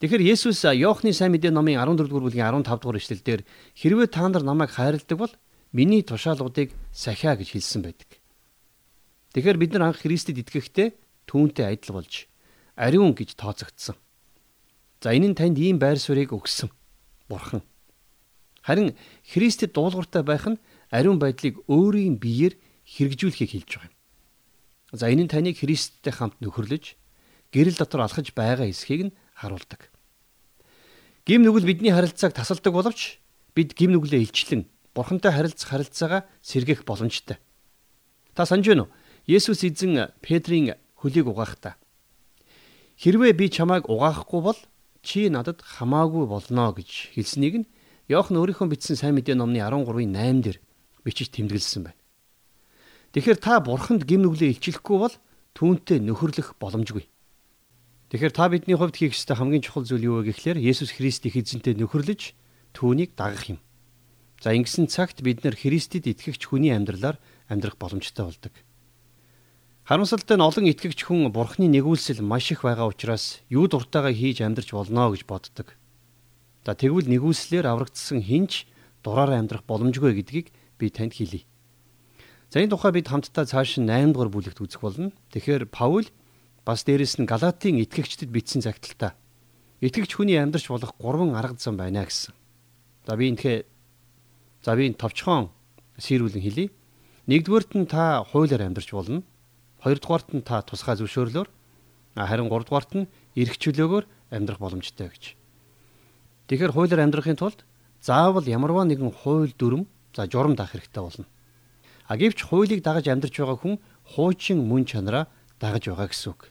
Тэгэхээр 0.00 0.32
Есүс 0.32 0.64
Иохны 0.64 1.12
сайн 1.12 1.36
мэдээ 1.36 1.52
номын 1.52 1.76
14 1.76 2.08
дугаар 2.08 2.24
бүлгийн 2.24 2.48
15 2.64 2.80
дугаар 2.80 2.96
эшлэлдэр 2.96 3.40
хэрвээ 3.76 4.08
та 4.08 4.24
нар 4.24 4.44
намайг 4.48 4.72
хайрладаг 4.72 5.18
бол 5.20 5.32
миний 5.76 6.00
тушаалуудыг 6.00 6.72
сахиа 6.88 7.36
гэж 7.36 7.52
хэлсэн 7.52 7.84
байдаг. 7.84 8.19
Тэгэхээр 9.34 9.58
бид 9.58 9.70
нар 9.74 9.94
анх 9.94 10.02
Христэд 10.02 10.42
итгэхдээ 10.42 10.88
түүнтэй 11.30 11.66
адил 11.70 11.94
болж 12.02 12.26
ариун 12.74 13.14
гэж 13.14 13.38
тооцогдсон. 13.38 13.94
За 14.98 15.14
энэ 15.14 15.32
нь 15.32 15.38
танд 15.38 15.56
ийм 15.58 15.78
байр 15.78 16.02
суурийг 16.02 16.34
өгсөн. 16.34 16.68
Бурхан. 17.30 17.62
Харин 18.66 18.98
Христэд 19.22 19.72
дуулууртай 19.72 20.26
байх 20.26 20.50
нь 20.50 20.58
ариун 20.90 21.22
байдлыг 21.22 21.62
өөрийн 21.70 22.18
биеэр 22.18 22.58
хэрэгжүүлэхийг 22.84 23.50
хэлж 23.54 23.70
байгаа 23.78 23.88
юм. 23.88 23.96
За 24.92 25.06
энэ 25.06 25.24
нь 25.24 25.32
таныг 25.32 25.56
Христтэй 25.62 26.10
хамт 26.10 26.36
нөхөрлөж 26.42 26.98
гэрэл 27.54 27.78
дотор 27.78 28.02
алхаж 28.02 28.34
байгаа 28.34 28.66
эсхийг 28.66 29.08
нь 29.08 29.16
харуулдаг. 29.38 29.94
Гим 31.22 31.46
нүгэл 31.46 31.70
бидний 31.70 31.94
харилцааг 31.94 32.34
тасалдаг 32.34 32.74
боловч 32.74 33.22
бид 33.54 33.78
гим 33.78 33.94
нүглээ 33.94 34.26
илчлэн 34.26 34.66
бурхантай 34.94 35.30
харилцах 35.30 35.70
харилцаагаа 35.70 36.26
сэргээх 36.42 36.82
боломжтой. 36.82 37.38
Та 38.34 38.46
санаж 38.46 38.66
байна 38.66 38.84
уу? 38.84 38.92
Есүс 39.26 39.64
эзэн 39.64 40.12
Петрийн 40.20 40.76
хөлийг 40.96 41.26
угаахдаа 41.28 41.76
хэрвээ 43.00 43.32
би 43.32 43.48
чамайг 43.48 43.88
угаахгүй 43.88 44.40
бол 44.44 44.60
чи 45.00 45.32
надад 45.32 45.64
хамаагүй 45.64 46.28
болно 46.28 46.72
гэж 46.76 47.16
хэлснийг 47.16 47.54
нь 47.64 47.70
Иохан 48.10 48.36
өөрийнхөө 48.36 48.68
бичсэн 48.74 48.98
сайн 48.98 49.14
мэдээ 49.16 49.38
номны 49.38 49.62
13-ийн 49.62 50.12
8 50.12 50.42
дээр 50.44 50.58
бичиж 51.06 51.30
тэмдэглэсэн 51.30 51.86
байна. 51.86 52.00
Тэгэхээр 53.14 53.38
та 53.38 53.62
бурханд 53.62 54.02
гим 54.02 54.26
нүглээ 54.26 54.58
илчлэхгүй 54.58 54.98
бол 54.98 55.14
түүнтэй 55.54 56.02
нөхөрлөх 56.02 56.58
боломжгүй. 56.58 57.06
Тэгэхээр 58.10 58.34
та 58.34 58.50
бидний 58.50 58.74
хувьд 58.74 58.98
хийх 58.98 59.14
ёстой 59.14 59.38
хамгийн 59.38 59.62
чухал 59.62 59.86
зүйл 59.86 60.10
юу 60.10 60.16
вэ 60.20 60.34
гэхлээр 60.34 60.58
Есүс 60.58 60.90
Христийг 60.98 61.38
эзэнтэй 61.38 61.78
нөхөрлөж 61.78 62.34
түүнийг 62.74 63.14
дагах 63.14 63.46
юм. 63.54 63.58
За 64.42 64.50
ингэсэн 64.50 64.90
цагт 64.90 65.22
бид 65.22 65.46
нэр 65.46 65.54
Христэд 65.54 66.10
итгэгч 66.10 66.50
хүний 66.50 66.74
амьдралаар 66.74 67.22
амьдрах 67.46 67.78
боломжтой 67.78 68.26
болдог. 68.26 68.54
Харамсалтай 69.90 70.38
нь 70.38 70.46
олон 70.46 70.70
итгэгч 70.70 71.02
хүн 71.02 71.34
Бурхны 71.34 71.66
нэгүүлсэл 71.66 72.22
маш 72.22 72.54
их 72.54 72.62
байгаа 72.62 72.94
учраас 72.94 73.42
юу 73.50 73.66
дуртайгаа 73.66 74.14
хийж 74.14 74.38
амьдрч 74.38 74.70
болно 74.70 75.10
гэж 75.10 75.26
боддог. 75.26 75.74
За 76.62 76.78
тэгвэл 76.78 77.10
нэгүүлслэр 77.10 77.66
аврагдсан 77.66 78.22
хинч 78.22 78.70
дураараа 79.02 79.42
амьдрах 79.42 79.66
боломжгүй 79.66 80.14
гэдгийг 80.14 80.54
би 80.78 80.94
танд 80.94 81.18
хэлье. 81.18 81.42
За 82.54 82.62
энэ 82.62 82.70
тухай 82.70 82.94
бид 82.94 83.10
хамтдаа 83.10 83.42
цааш 83.50 83.82
8 83.82 84.14
дугаар 84.14 84.30
бүлэгт 84.30 84.62
үзэх 84.62 84.78
болно. 84.78 85.10
Тэгэхээр 85.34 85.66
Паул 85.66 86.06
Бас 86.62 86.86
дээрэс 86.86 87.18
нь 87.18 87.26
Галатийн 87.26 87.82
итгэгчдэд 87.82 88.30
бичсэн 88.30 88.62
загталтаа 88.62 89.18
итгэгч 89.82 90.14
хүний 90.14 90.38
амьдрч 90.38 90.70
болох 90.70 90.94
гурван 91.02 91.34
арга 91.34 91.58
зам 91.58 91.74
байна 91.74 92.06
гэсэн. 92.06 92.30
За 93.10 93.18
би 93.18 93.34
энэхээ 93.34 93.66
за 94.62 94.70
би 94.78 94.86
энэ 94.86 95.02
товчхон 95.02 95.50
сэрүүлэн 95.98 96.46
хэлье. 96.46 96.70
Нэгдүгээрт 97.26 97.74
нь 97.74 97.90
та 97.90 98.22
хуулиар 98.22 98.70
амьдрч 98.70 98.94
болно. 98.94 99.26
Хоёрдугаарт 99.80 100.28
нь 100.36 100.44
та 100.44 100.62
тусгай 100.62 100.96
зөвшөөрлөөр 101.00 101.48
харин 102.16 102.48
гуравдугаарт 102.48 102.92
нь 102.96 103.10
эрх 103.36 103.56
чөлөөгөөр 103.56 104.04
амьдрах 104.30 104.60
боломжтой 104.60 105.08
гэж. 105.08 105.24
Тэгэхээр 106.48 106.74
хуулиар 106.74 107.00
амьдрахын 107.06 107.38
тулд 107.40 107.64
заавал 108.02 108.44
ямарваа 108.44 108.84
нэгэн 108.84 109.12
хууль 109.12 109.54
дүрм 109.56 109.86
за 110.12 110.26
журам 110.26 110.54
даах 110.58 110.74
хэрэгтэй 110.74 111.02
болно. 111.02 111.26
А 112.10 112.16
гэвч 112.18 112.42
хуулийг 112.44 112.82
дагаж 112.82 113.06
амьдрч 113.08 113.34
байгаа 113.38 113.56
хүн 113.56 113.76
хуучин 114.04 114.66
мөн 114.66 114.84
чанараа 114.84 115.30
дагаж 115.62 115.86
байгаа 115.88 116.10
гэсэн 116.10 116.34
үг. 116.34 116.50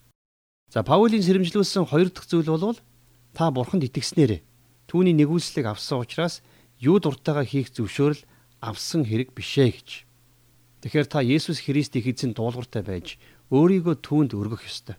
За 0.71 0.85
Паулийн 0.85 1.25
сэрэмжлүүлсэн 1.25 1.85
хоёр 1.89 2.09
дахь 2.13 2.29
зүйл 2.29 2.47
бол 2.47 2.79
та 3.33 3.51
бурханд 3.51 3.83
итгэснээр 3.83 4.41
түүний 4.87 5.13
нэгүүлслийг 5.17 5.67
авсан 5.67 5.99
учраас 5.99 6.41
юу 6.79 7.01
дуртайгаа 7.03 7.43
хийх 7.43 7.73
зөвшөөрөл 7.75 8.23
авсан 8.61 9.03
хэрэг 9.03 9.35
бишээ 9.35 9.69
гэж. 9.73 9.89
Тэгэхээр 10.79 11.07
та 11.11 11.19
Есүс 11.19 11.59
Христийг 11.59 12.07
эзэн 12.07 12.31
дуулууртай 12.31 12.83
байж 12.87 13.19
өөрийгөө 13.51 13.99
түүнд 13.99 14.31
өргөх 14.31 14.63
ёстой. 14.63 14.95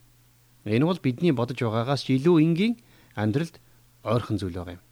Энэ 0.69 0.85
бол 0.85 1.01
бидний 1.01 1.33
бодож 1.33 1.57
байгаагаас 1.57 2.05
илүү 2.05 2.37
энгийн 2.45 2.75
амьдралд 3.17 3.57
ойрхон 4.05 4.37
зүйл 4.37 4.61
байгаа 4.61 4.77
юм. 4.77 4.85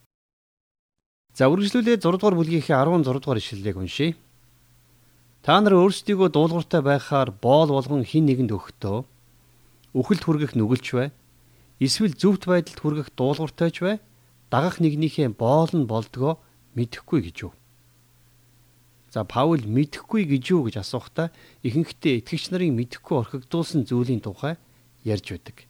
За 1.37 1.45
үргэлжлүүлээ 1.45 2.01
6 2.01 2.17
дугаар 2.17 2.35
бүлгийнхээ 2.41 2.73
16 2.73 3.05
дугаар 3.05 3.37
ишлэлийг 3.37 3.77
уншийе. 3.77 4.17
Та 5.45 5.61
нар 5.61 5.77
өөрсдийгөө 5.77 6.33
дуулууртай 6.33 6.81
байхаар 6.81 7.29
боол 7.31 7.69
болгон 7.69 8.01
хин 8.01 8.25
нэгэнд 8.25 8.49
өгөхдөө 8.49 9.05
үхэлд 9.93 10.23
хүргэх 10.25 10.53
нүгэлч 10.57 10.87
бай. 10.97 11.09
Эсвэл 11.79 12.17
зөвхт 12.17 12.49
байдалд 12.49 12.81
хүргэх 12.81 13.13
дуулууртайч 13.15 13.75
бай. 13.85 13.95
Дагах 14.49 14.81
нэгнийхээ 14.81 15.37
боол 15.37 15.69
нь 15.69 15.85
болдгоо 15.85 16.41
мэдэхгүй 16.75 17.29
гэж 17.29 17.35
юу. 17.45 17.53
За 19.09 19.25
Паул 19.25 19.65
мэдэхгүй 19.65 20.29
гэж 20.29 20.43
юу 20.53 20.69
гэж 20.69 20.85
асуухтаа 20.85 21.33
ихэнхдээ 21.65 22.21
итгэгч 22.21 22.53
нарын 22.53 22.77
мэдэхгүй 22.77 23.15
орхигдуулсан 23.17 23.89
зүйлийн 23.89 24.21
тухай 24.21 24.61
ярьж 25.01 25.33
байдаг. 25.33 25.65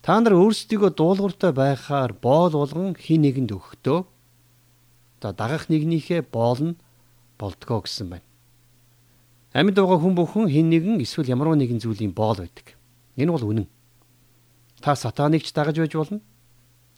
Та 0.00 0.16
нар 0.16 0.32
өөрсдийгөө 0.40 0.96
дуулууртай 0.96 1.52
байхаар 1.52 2.16
боол 2.16 2.56
болгон 2.56 2.96
хин 2.96 3.20
нэгэнд 3.20 3.52
өгөхдөө 3.52 3.98
за 5.20 5.28
дагах 5.36 5.68
нэгнийхээ 5.68 6.24
боол 6.32 6.72
нь 6.72 6.80
болдгоо 7.36 7.84
гэсэн 7.84 8.08
байна. 8.08 8.26
Амьд 9.52 9.76
байгаа 9.76 10.00
хүн 10.00 10.16
бүхэн 10.16 10.48
хин 10.48 10.72
нэгэн 10.72 11.04
эсвэл 11.04 11.28
ямар 11.28 11.52
нэгэн 11.52 11.84
зүйлийн 11.84 12.16
боол 12.16 12.40
байдаг. 12.40 12.80
Энэ 13.20 13.28
бол 13.28 13.44
үнэн. 13.44 13.68
Та 14.80 14.96
сатаныг 14.96 15.44
ч 15.44 15.52
дагаж 15.52 15.76
байж 15.76 15.92
болно. 15.92 16.24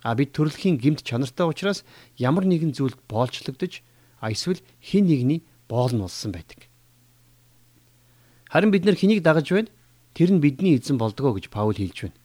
А 0.07 0.15
бид 0.15 0.31
төрөлхийн 0.31 0.79
гимт 0.79 1.03
чанартай 1.03 1.47
учраас 1.51 1.83
ямар 2.19 2.47
нэгэн 2.47 2.71
зүйлд 2.71 3.03
боолчлогдож 3.11 3.83
а 4.23 4.31
эсвэл 4.31 4.63
хин 4.79 5.11
нэгний 5.11 5.43
боол 5.67 5.91
нь 5.91 5.99
болсон 5.99 6.31
байдаг. 6.31 6.71
Харин 8.47 8.71
бид 8.71 8.87
нар 8.87 8.95
хэнийг 8.95 9.21
дагаж 9.27 9.51
байна? 9.51 9.75
Тэр 10.15 10.31
нь 10.31 10.39
бидний 10.39 10.79
эзэн 10.79 10.95
болдгоо 10.95 11.35
гэж 11.35 11.51
Паул 11.51 11.75
хэлж 11.75 12.07
байна. 12.07 12.17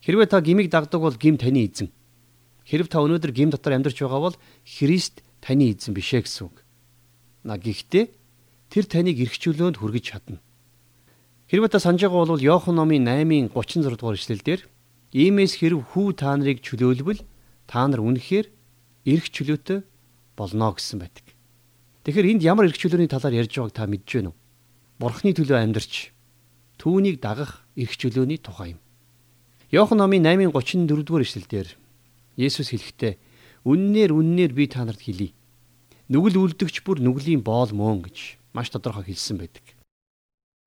Хэрвээ 0.00 0.28
та 0.32 0.40
гимиг 0.40 0.72
дагдаг 0.72 1.00
бол 1.04 1.12
гим 1.12 1.36
таны 1.36 1.68
эзэн. 1.68 1.92
Хэрв 2.64 2.88
та 2.88 3.04
өнөөдөр 3.04 3.32
гим 3.36 3.50
дотор 3.52 3.76
амьдарч 3.76 4.00
байгаа 4.00 4.32
бол 4.32 4.36
Христ 4.64 5.20
таны 5.44 5.76
эзэн 5.76 5.92
бишээ 5.92 6.24
гэсэн 6.24 6.48
үг. 6.48 6.64
На 7.44 7.60
гэхдээ 7.60 8.08
тэр 8.72 8.84
таныг 8.88 9.20
эргчүүлөөнд 9.20 9.76
хүргэж 9.76 10.04
чадна. 10.08 10.40
Хэрвээ 11.52 11.76
та 11.76 11.82
санаж 11.82 12.08
байгаа 12.08 12.24
бол 12.24 12.40
Иохан 12.40 12.78
номын 12.80 13.04
8-ын 13.04 13.52
36 13.52 14.00
дугаар 14.00 14.16
эшлэлдэр 14.16 14.60
иймээс 15.12 15.60
хэрв 15.60 15.92
хүү 15.92 16.16
та 16.16 16.32
нарыг 16.32 16.64
чөлөөлбөл 16.64 17.20
та 17.68 17.84
нар 17.84 18.00
үнэхээр 18.00 18.46
эрх 19.04 19.26
чөлөөтэй 19.28 19.84
болно 20.36 20.72
гэсэн 20.72 20.98
байдаг. 21.02 21.26
Тэгэхээр 22.04 22.30
энд 22.36 22.42
ямар 22.42 22.66
эрх 22.66 22.78
чөлөөний 22.78 23.08
талаар 23.08 23.38
ярьж 23.38 23.52
байгааг 23.54 23.74
та 23.76 23.86
мэдж 23.86 24.08
байна 24.08 24.30
уу? 24.32 24.38
Бурхны 24.98 25.30
төлөө 25.34 25.58
амьдарч 25.62 26.10
түүнийг 26.78 27.20
дагах 27.22 27.62
эрх 27.76 27.94
чөлөөний 27.96 28.38
тухай 28.38 28.74
юм. 28.74 28.80
Иохан 29.70 29.98
номын 29.98 30.26
8-ын 30.26 30.52
34 30.52 31.06
дугаар 31.06 31.24
эшлэлдэр 31.24 31.68
Есүс 32.36 32.72
хэлэхдээ 32.72 33.16
үннээр 33.64 34.10
үннээр 34.12 34.52
би 34.52 34.66
та 34.66 34.84
нарт 34.84 35.04
хэлье 35.04 35.32
нүгэл 36.12 36.44
үлдэгч 36.44 36.84
бүр 36.84 37.00
нүглийн 37.00 37.40
боол 37.40 37.72
мөн 37.72 38.04
гэж 38.04 38.36
маш 38.52 38.68
тодорхой 38.68 39.08
хэлсэн 39.08 39.40
байдаг. 39.40 39.64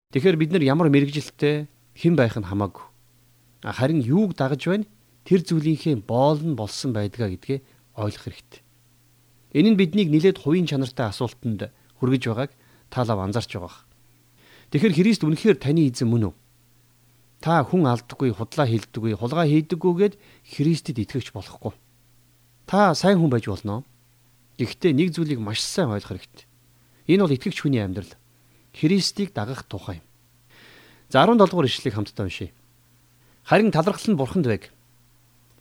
Тэгэхээр 0.10 0.42
бид 0.42 0.52
нар 0.58 0.66
ямар 0.66 0.90
мэрэгжилтэй 0.90 1.70
хэн 1.94 2.18
байх 2.18 2.34
нь 2.34 2.50
хамаагүй. 2.50 2.82
Харин 3.62 4.02
юуг 4.02 4.34
дагаж 4.34 4.66
байна? 4.66 4.90
Тэр 5.22 5.46
зүйлийнхээ 5.46 6.02
боол 6.02 6.42
нь 6.42 6.58
болсон 6.58 6.98
байдгаа 6.98 7.30
гэдгээ 7.30 7.62
ойлгох 7.94 8.26
хэрэгтэй. 8.26 8.62
Энэ 9.56 9.72
нь 9.72 9.80
биднийг 9.80 10.12
нилээд 10.12 10.44
хувийн 10.44 10.68
чанартай 10.68 11.08
асуултанд 11.08 11.72
хүргэж 12.04 12.24
байгааг 12.28 12.52
таалав 12.92 13.24
анзаарч 13.24 13.56
байгаа. 13.56 13.88
Тэгэхээр 14.76 14.98
Христ 15.00 15.24
үнэхээр 15.24 15.56
таны 15.64 15.88
эзэн 15.88 16.12
мөн 16.12 16.28
үү? 16.28 16.34
Та 17.40 17.64
хүн 17.64 17.88
алддаггүй, 17.88 18.36
худлаа 18.36 18.68
хийдэггүй, 18.68 19.16
хулгай 19.16 19.48
хийдэггүйгээд 19.48 20.20
Христэд 20.44 21.00
итгэвч 21.00 21.32
болохгүй. 21.32 21.72
Та 22.68 22.92
сайн 23.00 23.24
хүн 23.24 23.32
байж 23.32 23.48
болно. 23.48 23.88
Гэхдээ 24.60 24.92
нэг 24.92 25.16
зүйлийг 25.16 25.40
маш 25.40 25.64
сайн 25.64 25.88
ойлгох 25.88 26.20
хэрэгтэй. 26.20 26.44
Энэ 27.08 27.24
бол 27.24 27.36
итгэгч 27.40 27.64
хүний 27.64 27.80
амьдрал. 27.80 28.12
Христийг 28.76 29.32
дагах 29.32 29.64
тухай. 29.72 30.04
За 31.08 31.24
17 31.24 31.48
дугаар 31.48 31.72
ишлэгийг 31.72 31.96
хамтдаа 31.96 32.28
уншийе. 32.28 32.52
Харин 33.48 33.72
талархал 33.72 34.12
нь 34.12 34.20
бурханд 34.20 34.52
байг. 34.52 34.76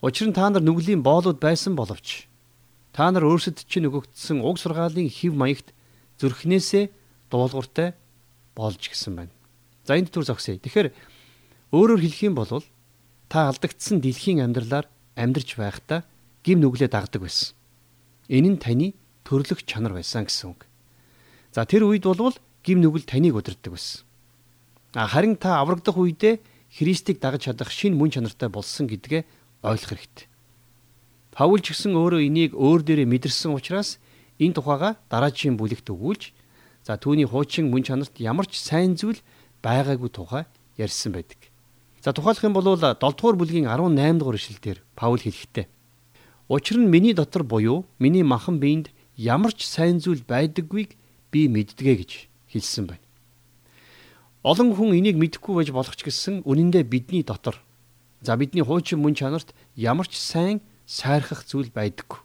Учир 0.02 0.26
нь 0.26 0.34
та 0.34 0.50
нар 0.50 0.64
нүглийн 0.66 1.04
боолууд 1.04 1.38
байсан 1.38 1.78
боловч 1.78 2.26
та 2.94 3.10
нар 3.10 3.26
өөрсдөд 3.26 3.66
чинь 3.66 3.90
өгөгдсөн 3.90 4.38
уг 4.46 4.62
сургаалын 4.62 5.10
хев 5.10 5.34
маягт 5.34 5.74
зүрхнээсээ 6.22 6.94
дуулууртай 7.26 7.98
болж 8.54 8.78
гисэн 8.78 9.18
байна. 9.18 9.34
За 9.82 9.98
энд 9.98 10.14
түр 10.14 10.22
зогсъё. 10.22 10.54
Тэгэхээр 10.62 10.94
өөрөөр 11.74 12.00
хэлэх 12.00 12.22
юм 12.30 12.38
бол 12.38 12.62
та 13.26 13.50
алдагдсан 13.50 13.98
дэлхийн 13.98 14.46
амьдралаар 14.46 14.86
амьдарч 15.18 15.58
байхдаа 15.58 16.06
гим 16.46 16.62
нүглээ 16.62 16.86
дагдаг 16.86 17.26
байсан. 17.26 17.58
Энэ 18.30 18.54
нь 18.54 18.62
таны 18.62 18.94
төрлөх 19.26 19.66
чанар 19.66 19.98
байсан 19.98 20.24
гэсэн 20.30 20.54
үг. 20.54 20.70
За 21.50 21.66
тэр 21.66 21.90
үед 21.90 22.06
бол 22.06 22.38
гим 22.62 22.78
нүгэл 22.78 23.10
таныг 23.10 23.34
удирддаг 23.34 23.74
байсан. 23.74 24.06
А 24.94 25.10
харин 25.10 25.34
та 25.34 25.58
аврагдах 25.58 25.98
үедээ 25.98 26.38
Христийг 26.70 27.18
дагаж 27.18 27.50
чадах 27.50 27.70
шин 27.74 27.98
мөн 27.98 28.14
чанартай 28.14 28.48
болсон 28.48 28.86
гэдгээ 28.86 29.26
ойлгох 29.66 29.90
хэрэгтэй. 29.90 30.26
Паул 31.34 31.58
ч 31.58 31.74
гэсэн 31.74 31.98
өөрөө 31.98 32.22
энийг 32.30 32.52
өөр 32.54 32.80
дээрээ 32.86 33.10
мэдэрсэн 33.10 33.50
учраас 33.58 33.98
энэ 34.38 34.54
тухайга 34.54 34.94
дараагийн 35.10 35.58
бүлэгт 35.58 35.90
өгүүлж 35.90 36.30
за 36.86 36.94
түүний 36.94 37.26
хуучин 37.26 37.74
мөн 37.74 37.82
чанарт 37.82 38.14
ямар 38.22 38.46
ч 38.46 38.62
сайн 38.62 38.94
зүйл 38.94 39.18
байгаагүй 39.66 40.10
тухай 40.14 40.46
ярьсан 40.78 41.10
байдаг. 41.10 41.50
За 41.98 42.14
тухайлах 42.14 42.46
юм 42.46 42.54
бол 42.54 42.78
7 42.78 43.02
дугаар 43.02 43.34
бүлгийн 43.34 43.66
18 43.66 44.22
дугаар 44.22 44.38
ишлэлдэр 44.38 44.78
Паул 44.94 45.18
хэлэхдээ 45.18 45.66
Учир 46.48 46.76
нь 46.76 46.88
миний 46.88 47.14
дотор 47.14 47.42
буюу 47.42 47.86
миний 47.98 48.22
махан 48.22 48.58
биед 48.60 48.92
ямар 49.16 49.52
ч 49.56 49.64
сайн 49.64 49.96
зүйл 49.98 50.20
байдаггүйг 50.28 50.92
би 51.32 51.48
мэддэгэ 51.48 51.94
гэж 51.96 52.10
хэлсэн 52.52 52.84
байна. 52.84 53.00
Олон 54.44 54.76
хүн 54.76 54.92
энийг 54.92 55.16
мэдэхгүй 55.16 55.56
байж 55.56 55.72
болох 55.72 55.96
ч 55.96 56.04
гэсэн 56.04 56.44
үнэндээ 56.44 56.84
бидний 56.84 57.24
дотор 57.24 57.56
за 58.20 58.36
бидний 58.36 58.60
хуучин 58.60 59.00
мөн 59.00 59.16
чанарт 59.16 59.56
ямар 59.72 60.04
ч 60.04 60.20
сайн 60.20 60.60
сайрхах 60.86 61.44
зүйл 61.44 61.70
байдаггүй. 61.72 62.20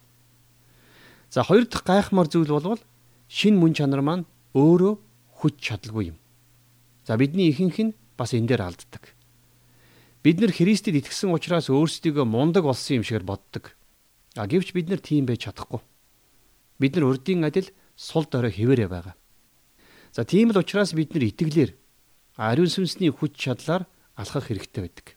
За 1.30 1.44
хоёр 1.44 1.66
дахь 1.66 1.86
гайхмаар 1.86 2.28
зүйл 2.28 2.51
бол 2.51 2.80
шин 3.28 3.58
мөн 3.58 3.74
чанар 3.74 4.01
маань 4.01 4.25
өөрөө 4.54 4.98
хүч 5.39 5.56
чадалгүй 5.62 6.12
юм. 6.12 6.18
За 7.06 7.18
бидний 7.18 7.50
ихэнх 7.50 7.80
нь 7.80 7.94
бас 8.18 8.34
энэ 8.34 8.50
дээр 8.50 8.68
алддаг. 8.68 9.13
Бид 10.24 10.42
нэр 10.44 10.51
Христэд 10.51 11.00
итгэсэн 11.00 11.32
учраас 11.32 11.72
өөрсдийгөө 11.72 12.25
мундаг 12.28 12.68
болсон 12.68 13.00
юм 13.00 13.08
шигээр 13.08 13.24
боддог. 13.24 13.72
А 14.36 14.44
гэвч 14.50 14.75
бид 14.75 14.92
нар 14.92 15.00
тийм 15.00 15.24
байж 15.24 15.48
чадахгүй. 15.48 15.80
Бид 16.75 16.96
нар 17.00 17.08
урдийн 17.08 17.48
адил 17.48 17.72
сул 17.96 18.28
дорой 18.28 18.51
хэвээрээ 18.51 18.89
байгаа. 18.92 19.16
За 20.12 20.25
тийм 20.28 20.51
л 20.51 20.60
учраас 20.60 20.92
бид 20.92 21.16
нар 21.16 21.24
итгэлээр 21.24 21.72
ариун 22.36 22.68
сүнсний 22.68 23.13
хүч 23.16 23.38
чадлаар 23.39 23.88
алхах 24.20 24.51
хэрэгтэй 24.51 24.82
байдаг. 24.84 25.08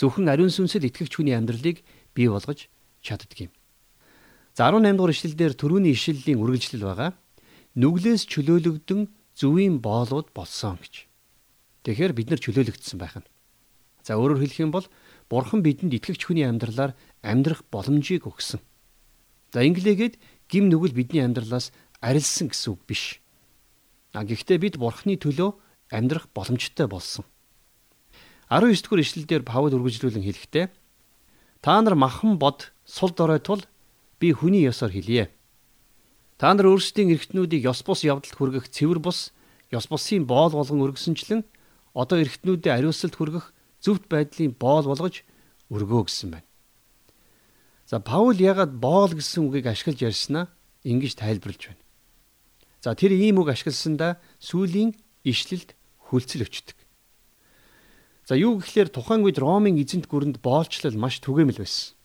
Зөвхөн 0.00 0.32
ариун 0.32 0.48
сүнсэд 0.48 0.88
итгэгч 0.88 1.20
хүний 1.20 1.36
амьдралыг 1.36 1.84
бий 2.14 2.28
болгож 2.28 2.68
чаддаг 3.02 3.48
юм. 3.48 3.52
За 4.54 4.68
18 4.68 4.96
дугаар 4.96 5.14
ишлэлдэр 5.14 5.52
төрөүний 5.56 5.94
ишлэлийн 5.94 6.42
үргэлжлэл 6.42 6.84
байгаа. 6.84 7.10
Нүглээс 7.78 8.26
чөлөөлөгдөн 8.26 9.08
зүвийн 9.38 9.78
боолууд 9.78 10.34
болсон 10.34 10.76
гэж. 10.82 11.06
Тэгэхээр 11.86 12.12
бид 12.12 12.28
нар 12.28 12.40
чөлөөлөгдсөн 12.42 12.98
байх 13.00 13.16
нь. 13.16 13.28
За 14.02 14.18
өөрөөр 14.18 14.42
хэлэх 14.42 14.60
юм 14.60 14.72
бол 14.74 14.86
Бурхан 15.30 15.62
бидэнд 15.62 15.94
итгэгч 15.94 16.26
хүний 16.26 16.42
амьдралаар 16.44 16.98
амьдрах 17.22 17.62
боломжийг 17.70 18.26
өгсөн. 18.26 18.58
За 19.54 19.62
инглигээд 19.62 20.18
гим 20.50 20.66
нүгэл 20.66 20.98
бидний 20.98 21.22
амьдралаас 21.22 21.70
арилсан 22.02 22.50
гэсэн 22.50 22.74
үг 22.74 22.82
биш. 22.90 23.22
А 24.10 24.26
гэхдээ 24.26 24.58
бид 24.58 24.74
Бурханы 24.82 25.14
төлөө 25.14 25.54
амьдрах 25.94 26.26
боломжтой 26.34 26.90
болсон. 26.90 27.24
19 28.50 28.82
дугаар 28.82 29.02
ишлэлдэр 29.06 29.42
Паул 29.46 29.70
үргэлжлүүлэн 29.78 30.26
хэлэхдээ 30.26 30.66
та 31.60 31.80
нар 31.82 31.94
махан 31.94 32.38
бод 32.38 32.72
сул 32.84 33.10
дорой 33.10 33.38
тул 33.38 33.60
би 34.20 34.32
хүний 34.32 34.64
ёсоор 34.64 34.92
хэлье. 34.92 35.30
Та 36.40 36.54
нар 36.54 36.72
өөрсдийн 36.72 37.12
эргэтнүүдийг 37.12 37.68
ёс 37.68 37.84
бус 37.84 38.04
явдалд 38.04 38.32
хүргэх 38.36 38.72
цэвэр 38.72 38.98
бус 38.98 39.32
ёс 39.68 39.86
бусын 39.86 40.24
боол 40.24 40.56
болгон 40.56 40.80
өргөсөнчлэн 40.88 41.44
одоо 41.92 42.16
эргэтнүүдэд 42.24 42.72
ариусалт 42.72 43.14
хүргэх 43.16 43.52
зөвхт 43.84 44.08
байдлын 44.08 44.56
боол 44.56 44.88
болгож 44.88 45.20
өргөө 45.68 46.08
гэсэн 46.08 46.30
байна. 46.32 46.48
За 47.84 48.00
Паул 48.00 48.40
ягаад 48.40 48.72
боол 48.72 49.12
гэсэн 49.12 49.44
үгийг 49.44 49.68
ашиглаж 49.68 50.00
ярьснаа 50.00 50.48
ингэж 50.88 51.20
тайлбарлаж 51.20 51.76
байна. 51.76 51.84
За 52.80 52.96
тэр 52.96 53.12
ийм 53.12 53.36
үг 53.44 53.52
ашигласандаа 53.52 54.16
сүлийн 54.40 54.96
ишлэлд 55.28 55.76
хүлцэл 56.08 56.48
өчтдөг. 56.48 56.79
За 58.30 58.38
юу 58.38 58.62
гэхээр 58.62 58.94
тухайн 58.94 59.26
үед 59.26 59.42
Ромын 59.42 59.74
эзэнт 59.82 60.06
гүрэнд 60.06 60.38
боолчлол 60.38 60.94
маш 60.94 61.18
түгээмэл 61.18 61.66
байсан. 61.66 61.98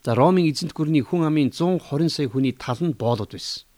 За 0.00 0.16
Ромын 0.16 0.48
эзэнт 0.48 0.72
гүрний 0.72 1.04
хүн 1.04 1.28
амын 1.28 1.52
120 1.52 2.08
сая 2.08 2.32
хүний 2.32 2.56
тал 2.56 2.80
нь 2.80 2.96
боолууд 2.96 3.36
байсан. 3.36 3.68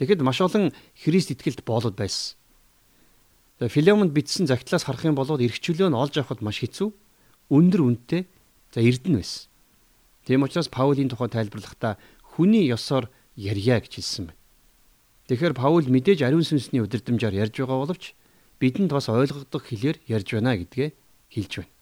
Тэгэхэд 0.00 0.24
маш 0.24 0.40
олон 0.40 0.72
Христ 0.96 1.36
итгэлд 1.36 1.68
боолууд 1.68 2.00
байсан. 2.00 2.40
За 3.60 3.68
Филемонд 3.68 4.16
бичсэн 4.16 4.48
загтлаас 4.48 4.88
харах 4.88 5.04
юм 5.04 5.20
бол 5.20 5.28
эрх 5.36 5.60
чөлөө 5.60 5.92
нь 5.92 6.00
олж 6.00 6.16
авахд 6.16 6.40
маш 6.40 6.64
хэцүү, 6.64 6.88
өндөр 7.52 7.80
үнэтэй 7.92 8.24
за 8.72 8.80
эрдэнэ 8.80 9.20
байсан. 9.20 9.52
Тийм 10.24 10.48
учраас 10.48 10.72
Паулийн 10.72 11.12
тухай 11.12 11.28
тайлбарлахдаа 11.28 12.00
хүний 12.24 12.72
ёсоор 12.72 13.12
ярья 13.36 13.84
гэж 13.84 14.00
хэлсэн 14.00 14.32
байна. 14.32 14.40
Тэгэхээр 15.28 15.60
Паул 15.60 15.84
мэдээж 15.84 16.24
ариун 16.24 16.40
сүнсний 16.40 16.80
удирдамжаар 16.80 17.36
ярьж 17.36 17.60
байгаа 17.60 17.84
боловч 17.84 18.16
бидэнд 18.60 18.90
бас 18.92 19.08
ойлгогдох 19.08 19.64
хэлээр 19.68 19.96
ярьж 20.08 20.28
байна 20.32 20.56
гэдгээ 20.56 20.88
хэлж 21.32 21.52
байна. 21.60 21.72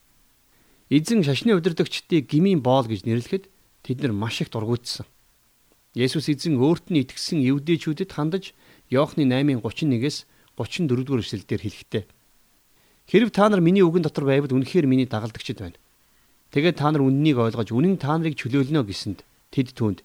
Эзэн 0.90 1.22
шашны 1.24 1.54
удирдагчдыг 1.54 2.28
гмийн 2.28 2.60
боол 2.60 2.86
гэж 2.86 3.06
нэрлэхэд 3.06 3.44
тэд 3.82 3.98
нар 4.02 4.12
маш 4.12 4.42
их 4.42 4.50
дургуутсан. 4.50 5.06
Есүс 5.94 6.28
эзэн 6.28 6.58
өөрт 6.58 6.90
нь 6.90 7.00
итгэсэн 7.02 7.40
евдээчүүдэд 7.40 8.10
хандаж 8.10 8.54
Иохны 8.90 9.24
8:31-ээс 9.24 10.26
34 10.58 11.06
дугаар 11.06 11.22
эшлэлдэр 11.22 11.62
хэлэхдээ 11.62 12.04
Хэрв 13.06 13.30
та 13.30 13.48
нар 13.48 13.60
миний 13.60 13.84
үгэн 13.84 14.02
дотор 14.02 14.24
байвал 14.24 14.48
үнэхээр 14.48 14.88
миний 14.88 15.04
дагалдагчд 15.04 15.60
байна. 15.60 15.78
Тэгээд 16.50 16.76
та 16.80 16.88
нар 16.88 17.04
үннийг 17.04 17.36
ойлгож 17.36 17.68
үнэн 17.68 18.00
та 18.00 18.16
нарыг 18.16 18.40
чөлөөлнө 18.40 18.80
гэсэнд 18.80 19.20
тэд 19.52 19.76
түүнд 19.76 20.00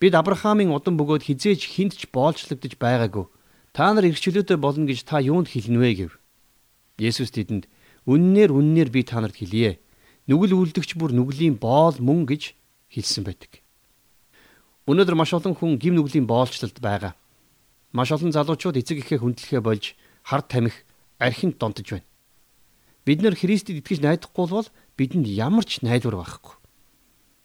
бид 0.00 0.14
Авраамийн 0.16 0.72
удам 0.72 0.96
бөгөөд 0.96 1.28
хизээж 1.28 1.68
хинт 1.68 1.94
ч 2.00 2.08
боолчлогдож 2.08 2.80
байгаагүй 2.80 3.28
Та 3.74 3.90
нар 3.90 4.06
их 4.06 4.22
чөлөөтэй 4.22 4.54
болно 4.54 4.86
гэж 4.86 5.02
та 5.02 5.18
юунд 5.18 5.50
хэлнэ 5.50 5.78
вэ 5.82 5.90
гэв. 5.98 6.12
Есүс 7.02 7.34
тэдэнд 7.34 7.66
үннээр 8.06 8.54
үннээр 8.54 8.86
би 8.94 9.02
та 9.02 9.18
нарт 9.18 9.42
хэлье. 9.42 9.82
Нүгэл 10.30 10.54
үлдэгч 10.54 10.94
бүр 10.94 11.10
нүглийн 11.10 11.58
боол 11.58 11.98
мөн 11.98 12.22
гэж 12.22 12.54
хэлсэн 12.94 13.26
байдаг. 13.26 13.66
Өнөөдөр 14.86 15.18
маш 15.18 15.34
олон 15.34 15.58
хүн 15.58 15.74
гим 15.82 15.98
нүглийн 15.98 16.22
боолчлолд 16.22 16.78
байгаа. 16.78 17.18
Маш 17.90 18.14
олон 18.14 18.30
залуучууд 18.30 18.78
эцэг 18.78 19.02
эхээ 19.02 19.18
хүндлэхээ 19.18 19.58
болж 19.58 19.98
хард 20.22 20.46
тамхи 20.54 20.86
архинд 21.18 21.58
донтож 21.58 21.98
байна. 21.98 22.06
Бид 23.02 23.26
нар 23.26 23.34
Христэд 23.34 23.82
итгэж 23.82 24.06
найдахгүй 24.06 24.46
бол 24.54 24.70
бидэнд 24.94 25.26
ямар 25.26 25.66
ч 25.66 25.82
найдвар 25.82 26.22
байхгүй. 26.22 26.54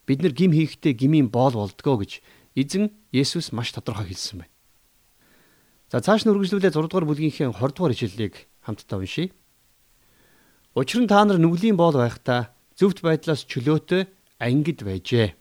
Бид 0.06 0.22
нар 0.22 0.38
гим 0.38 0.54
хийхдээ 0.54 0.94
гмийн 0.94 1.34
боол 1.34 1.58
болдгоо 1.58 2.06
гэж 2.06 2.22
эзэн 2.54 2.94
Есүс 3.10 3.50
маш 3.50 3.74
тодорхой 3.74 4.14
хэлсэн 4.14 4.46
байна. 4.46 4.59
За 5.90 5.98
цааш 6.06 6.26
нь 6.26 6.32
үргэлжлүүлээ 6.32 6.70
6 6.70 6.86
дугаар 6.86 7.10
бүлгийнхээ 7.10 7.50
20 7.50 7.74
дугаар 7.74 7.94
ишлэлийг 7.98 8.46
хамтдаа 8.62 9.02
уншийе. 9.02 9.34
Учир 10.78 11.02
нь 11.02 11.10
та 11.10 11.26
нар 11.26 11.42
нүглийн 11.42 11.74
боол 11.74 11.98
байхдаа 11.98 12.54
зөвхт 12.78 13.02
байдлаас 13.02 13.50
чөлөөтэй 13.50 14.06
ангид 14.38 14.86
байжээ. 14.86 15.34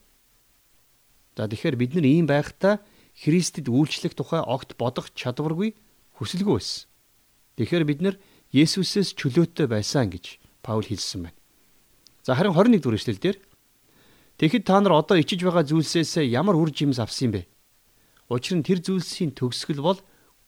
За 1.37 1.45
тэгэхээр 1.45 1.77
бид 1.77 1.93
нар 1.93 2.07
ийм 2.09 2.25
байхдаа 2.25 2.81
Христэд 3.13 3.69
үйлчлэх 3.69 4.17
тухай 4.17 4.41
огт 4.41 4.81
бодох 4.81 5.13
чадваргүй 5.13 5.77
хүсэлгүй 6.17 6.55
байсан. 6.57 6.89
Тэгэхээр 7.61 7.85
бид 7.85 8.01
нар 8.01 8.17
Есүсээс 8.49 9.13
чөлөөтэй 9.21 9.69
байсан 9.69 10.09
гэж 10.09 10.41
Паул 10.65 10.89
хэлсэн 10.89 11.29
байна. 11.29 11.37
За 12.25 12.33
харин 12.33 12.57
21 12.57 12.81
дугаар 12.81 12.97
ишлэл 12.97 13.21
дээр 13.21 13.37
Тэгэхэд 14.39 14.65
та 14.65 14.81
нар 14.81 15.03
одоо 15.03 15.19
ичиж 15.19 15.43
байгаа 15.43 15.67
зүйлсээс 15.67 16.23
ямар 16.31 16.55
үр 16.55 16.71
жимс 16.71 17.03
авсан 17.03 17.35
бэ? 17.35 17.51
Учир 18.31 18.57
нь 18.57 18.63
тэр 18.63 18.79
зүйлсийн 18.79 19.35
төгсгөл 19.35 19.83
бол 19.83 19.99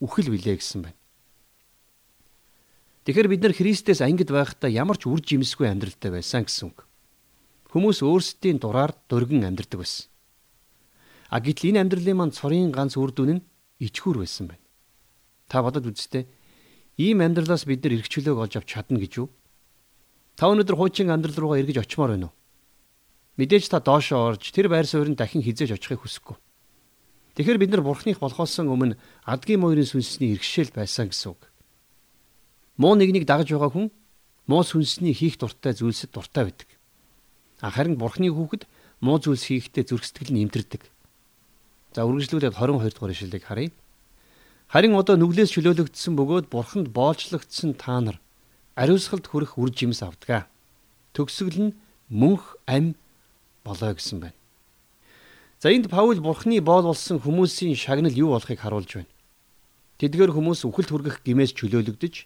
үхэл 0.01 0.33
билээ 0.33 0.57
гэсэн 0.57 0.81
байна. 0.89 0.99
Тэгэхээр 3.05 3.29
бид 3.29 3.43
нар 3.45 3.55
Христэс 3.57 4.01
ангид 4.01 4.33
байхдаа 4.33 4.69
ямар 4.73 4.97
ч 4.97 5.09
үр 5.09 5.21
жимсгүй 5.21 5.69
амьдралтай 5.69 6.13
байсан 6.13 6.45
гэсэн 6.45 6.73
үг. 6.73 6.85
Хүмүүс 7.73 8.05
өөрсдийн 8.05 8.61
дураар 8.61 8.93
дөргөн 9.09 9.47
амьдардаг 9.47 9.81
байсан. 9.81 10.09
А 11.31 11.39
гэтэл 11.41 11.77
энэ 11.77 11.81
амьдралын 11.87 12.19
манд 12.19 12.35
цорын 12.35 12.73
ганц 12.75 12.99
үр 12.99 13.13
дүн 13.15 13.41
нь 13.41 13.45
ичхүр 13.81 14.21
байсан 14.21 14.51
байна. 14.51 14.65
Та 15.49 15.63
бодод 15.63 15.87
үзтээ 15.87 16.27
ийм 16.99 17.25
амьдралаас 17.25 17.65
бид 17.65 17.85
нар 17.85 17.97
эргчлөөг 18.01 18.39
олж 18.41 18.55
авч 18.59 18.69
чадна 18.75 18.99
гэж 19.01 19.13
юу? 19.23 19.29
Та 20.37 20.51
өнөөдөр 20.51 20.77
хуучин 20.77 21.09
амьдрал 21.15 21.39
руугаа 21.39 21.63
эргэж 21.63 21.81
очимоор 21.81 22.19
байна 22.19 22.29
уу? 22.29 22.35
Мэдээж 23.39 23.71
та 23.71 23.81
доошоо 23.81 24.35
орж 24.35 24.53
тэр 24.53 24.69
байр 24.69 24.85
суурьнд 24.85 25.17
дахин 25.17 25.41
хизээж 25.41 25.79
очихыг 25.79 26.05
хүсэхгүй. 26.05 26.37
Тэгэхээр 27.41 27.57
бид 27.57 27.73
нар 27.73 27.81
бурхных 27.81 28.21
болохоос 28.21 28.61
өмнө 28.61 29.01
адгийн 29.25 29.65
моёрын 29.65 29.89
сүнсний 29.89 30.37
иргэшэл 30.37 30.77
байсан 30.77 31.09
гэсэн 31.09 31.33
үг. 31.33 31.49
Муу 32.77 32.93
нэгнийг 33.01 33.25
дагаж 33.25 33.49
байгаа 33.49 33.73
хүн 33.73 33.89
муу 34.45 34.61
сүнсний 34.61 35.17
хийх 35.17 35.41
дуртай 35.41 35.73
зүйлсэд 35.73 36.13
дуртай 36.13 36.53
байдаг. 36.53 36.69
Харин 37.65 37.97
бурхны 37.97 38.29
хүүхэд 38.29 38.69
муу 39.01 39.17
зүйлс 39.25 39.49
хийхдээ 39.49 39.89
зүрх 39.89 40.05
сэтгэл 40.05 40.37
нь 40.37 40.45
имтэрдэг. 40.45 40.85
За 41.97 42.05
үргэлжлүүлээд 42.05 42.61
22 42.61 42.93
дугаар 42.93 43.13
ишлэлийг 43.17 43.45
харъя. 43.49 43.73
Харин 44.69 45.01
одоо 45.01 45.17
нүглээс 45.17 45.57
чөлөөлөгдсөн 45.57 46.21
бөгөөд 46.21 46.53
бурханд 46.53 46.93
боолчлогдсон 46.93 47.73
та 47.81 48.05
нар 48.05 48.21
ариусгалд 48.77 49.25
хүрэх 49.25 49.57
үр 49.57 49.73
жимс 49.73 50.05
авдгаа. 50.05 50.45
Төгсгөл 51.17 51.73
нь 51.73 51.77
мөнх 52.13 52.61
ам 52.69 52.93
болоо 53.65 53.97
гэсэн 53.97 54.29
байна. 54.29 54.40
За 55.61 55.69
энд 55.69 55.91
Паул 55.91 56.17
бурхны 56.25 56.57
боол 56.65 56.89
болсон 56.89 57.21
хүмүүсийн 57.21 57.77
шагнал 57.77 58.17
юу 58.17 58.33
болохыг 58.33 58.65
харуулж 58.65 58.97
байна. 58.97 59.13
Тэдгээр 60.01 60.33
хүмүүс 60.33 60.65
үхэлд 60.65 60.89
хүргэх 60.89 61.21
гимээс 61.21 61.53
чөлөөлөгдөж 61.53 62.25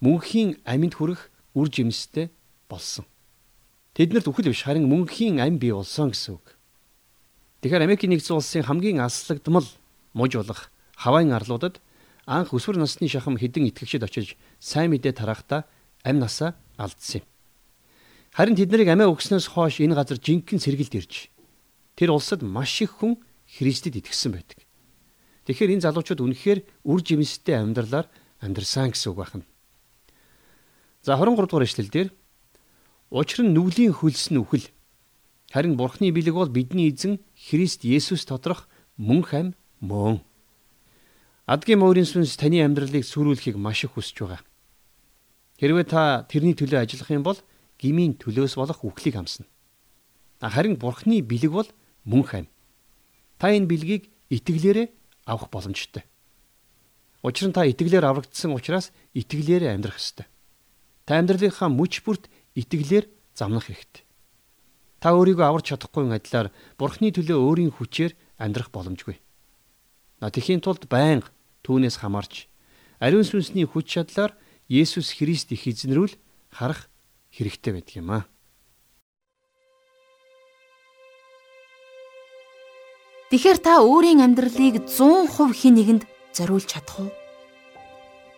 мөнхийн 0.00 0.64
амьд 0.64 0.96
хүрэх 0.96 1.28
үр 1.52 1.68
жимстэй 1.68 2.32
болсон. 2.72 3.04
Тэднэрт 3.92 4.32
үхэл 4.32 4.48
биш 4.48 4.64
харин 4.64 4.88
мөнхийн 4.88 5.44
ам 5.44 5.60
бий 5.60 5.76
болсон 5.76 6.08
гэсэн 6.08 6.40
үг. 6.40 6.56
Тэгэхээр 7.60 7.84
Америкийн 7.84 8.16
нэгдсэн 8.16 8.40
улсын 8.40 8.64
хамгийн 8.64 9.04
аслагдмал 9.04 9.68
муж 10.16 10.40
болох 10.40 10.72
Хавайн 10.96 11.36
арлуудад 11.36 11.84
анх 12.24 12.56
өсвөр 12.56 12.80
насны 12.80 13.12
шахам 13.12 13.36
хідэн 13.36 13.68
итгэгчд 13.68 14.08
очиж 14.08 14.40
сайн 14.56 14.88
мэдээ 14.96 15.20
тарахдаа 15.20 15.68
амь 16.00 16.16
насаа 16.16 16.56
алдсан 16.80 17.20
юм. 17.20 17.28
Харин 18.32 18.56
тэднийг 18.56 18.88
амиа 18.88 19.12
өгснөөс 19.12 19.52
хойш 19.52 19.84
энэ 19.84 19.92
газар 20.00 20.16
жинхэнэ 20.16 20.64
сэргэлд 20.64 20.96
ирж 20.96 21.28
тэр 22.00 22.16
улсад 22.16 22.40
маш 22.40 22.80
их 22.80 22.96
хүн 22.96 23.20
Христэд 23.44 24.00
итгэсэн 24.00 24.32
байдаг. 24.32 24.64
Тэгэхээр 25.44 25.76
энэ 25.76 25.84
залуучууд 25.84 26.24
үнэхээр 26.24 26.60
үр 26.88 27.00
жимстэй 27.04 27.60
амьдралаар 27.60 28.08
амьдрсан 28.40 28.96
гэсэн 28.96 29.12
үг 29.12 29.20
байна. 29.20 29.44
За 31.04 31.20
23 31.20 31.44
дугаар 31.44 31.68
эшлэл 31.68 31.92
дээр 31.92 32.08
учир 33.12 33.44
нь 33.44 33.52
нүглийн 33.52 33.92
хөлс 33.92 34.32
нь 34.32 34.40
үхэл 34.40 34.72
харин 35.52 35.76
бурхны 35.76 36.08
бэлэг 36.08 36.32
бол 36.32 36.48
бидний 36.48 36.88
эзэн 36.88 37.20
Христ 37.36 37.84
Есүс 37.84 38.24
тоторох 38.24 38.64
мөнх 38.96 39.36
ам 39.36 39.52
мөн 39.84 40.24
Адгийн 41.44 41.82
мөрийн 41.82 42.08
сүнс 42.08 42.38
таны 42.40 42.64
амьдралыг 42.64 43.04
сүрүүлэхийг 43.04 43.58
маш 43.58 43.84
их 43.84 43.98
хүсэж 43.98 44.16
байгаа. 44.22 44.40
Хэрвээ 45.58 45.84
та 45.90 46.24
тэрний 46.30 46.54
төлөө 46.54 46.86
ажиллах 46.86 47.10
юм 47.10 47.26
бол 47.26 47.40
гмийн 47.76 48.14
төлөөс 48.22 48.54
болох 48.54 48.86
үхлийг 48.86 49.18
амсна. 49.18 49.50
Харин 50.38 50.78
бурхны 50.78 51.20
бэлэг 51.26 51.50
бол 51.50 51.68
мөн 52.04 52.22
хань. 52.24 52.48
Та 53.38 53.50
энэ 53.52 53.66
бэлгийг 53.66 54.12
итгэлээрээ 54.30 54.88
авах 55.26 55.50
боломжтой. 55.50 56.04
Учир 57.22 57.48
нь 57.48 57.56
та 57.56 57.66
итгэлээр 57.68 58.04
аврагдсан 58.04 58.56
учраас 58.56 58.92
итгэлээрээ 59.12 59.74
амьдрах 59.76 60.00
ёстой. 60.00 60.26
Та 61.04 61.20
амьдралынхаа 61.20 61.68
мөч 61.68 62.00
бүрт 62.04 62.32
итгэлээр 62.56 63.08
замнах 63.36 63.68
хэрэгтэй. 63.68 64.04
Та 65.00 65.16
өөрийгөө 65.16 65.46
аварч 65.48 65.72
чадахгүй 65.72 66.08
адилаар 66.12 66.48
бурхны 66.76 67.12
төлөө 67.12 67.38
өөрийн 67.40 67.72
хүчээр 67.72 68.12
амьдрах 68.36 68.68
боломжгүй. 68.72 69.16
Тэхийн 70.20 70.60
тулд 70.60 70.84
байнга 70.92 71.32
түүнээс 71.64 72.00
хамаарч 72.04 72.48
ариун 73.00 73.24
сүнсний 73.24 73.64
хүч 73.64 73.96
чадлаар 73.96 74.36
Есүс 74.68 75.16
Христ 75.16 75.50
их 75.56 75.66
эзнэрүүл 75.66 76.14
харах 76.52 76.92
хэрэгтэй 77.32 77.72
байдаг 77.74 77.96
юм 77.96 78.10
аа. 78.12 78.29
Тэгэхээр 83.30 83.58
та 83.62 83.78
өөрийн 83.78 84.26
амьдралыг 84.26 84.90
100% 84.90 85.54
хин 85.54 85.78
нэгэнд 85.78 86.02
зориулж 86.34 86.66
чадах 86.66 86.98
уу? 86.98 87.10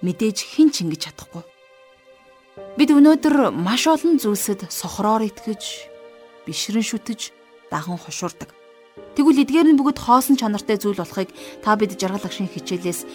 Мэдээж 0.04 0.44
хэн 0.52 0.68
ч 0.68 0.84
ингэж 0.84 1.08
чадахгүй. 1.08 1.40
Бид 2.76 2.92
өнөөдөр 2.92 3.56
маш 3.56 3.88
олон 3.88 4.20
зүйлсэд 4.20 4.68
сохроор 4.68 5.24
итгэж, 5.24 5.88
бишрэн 6.44 6.84
шүтэж, 6.84 7.32
дахан 7.72 7.96
хошуурдаг. 7.96 8.52
Тэгвэл 9.16 9.48
эдгээр 9.48 9.72
нь 9.72 9.80
бүгд 9.80 9.96
хоосон 9.96 10.36
чанартай 10.36 10.76
зүйл 10.76 11.00
болохыг 11.00 11.32
та 11.64 11.72
бид 11.72 11.96
жаргал 11.96 12.28
агшин 12.28 12.52
хичээлээс 12.52 13.08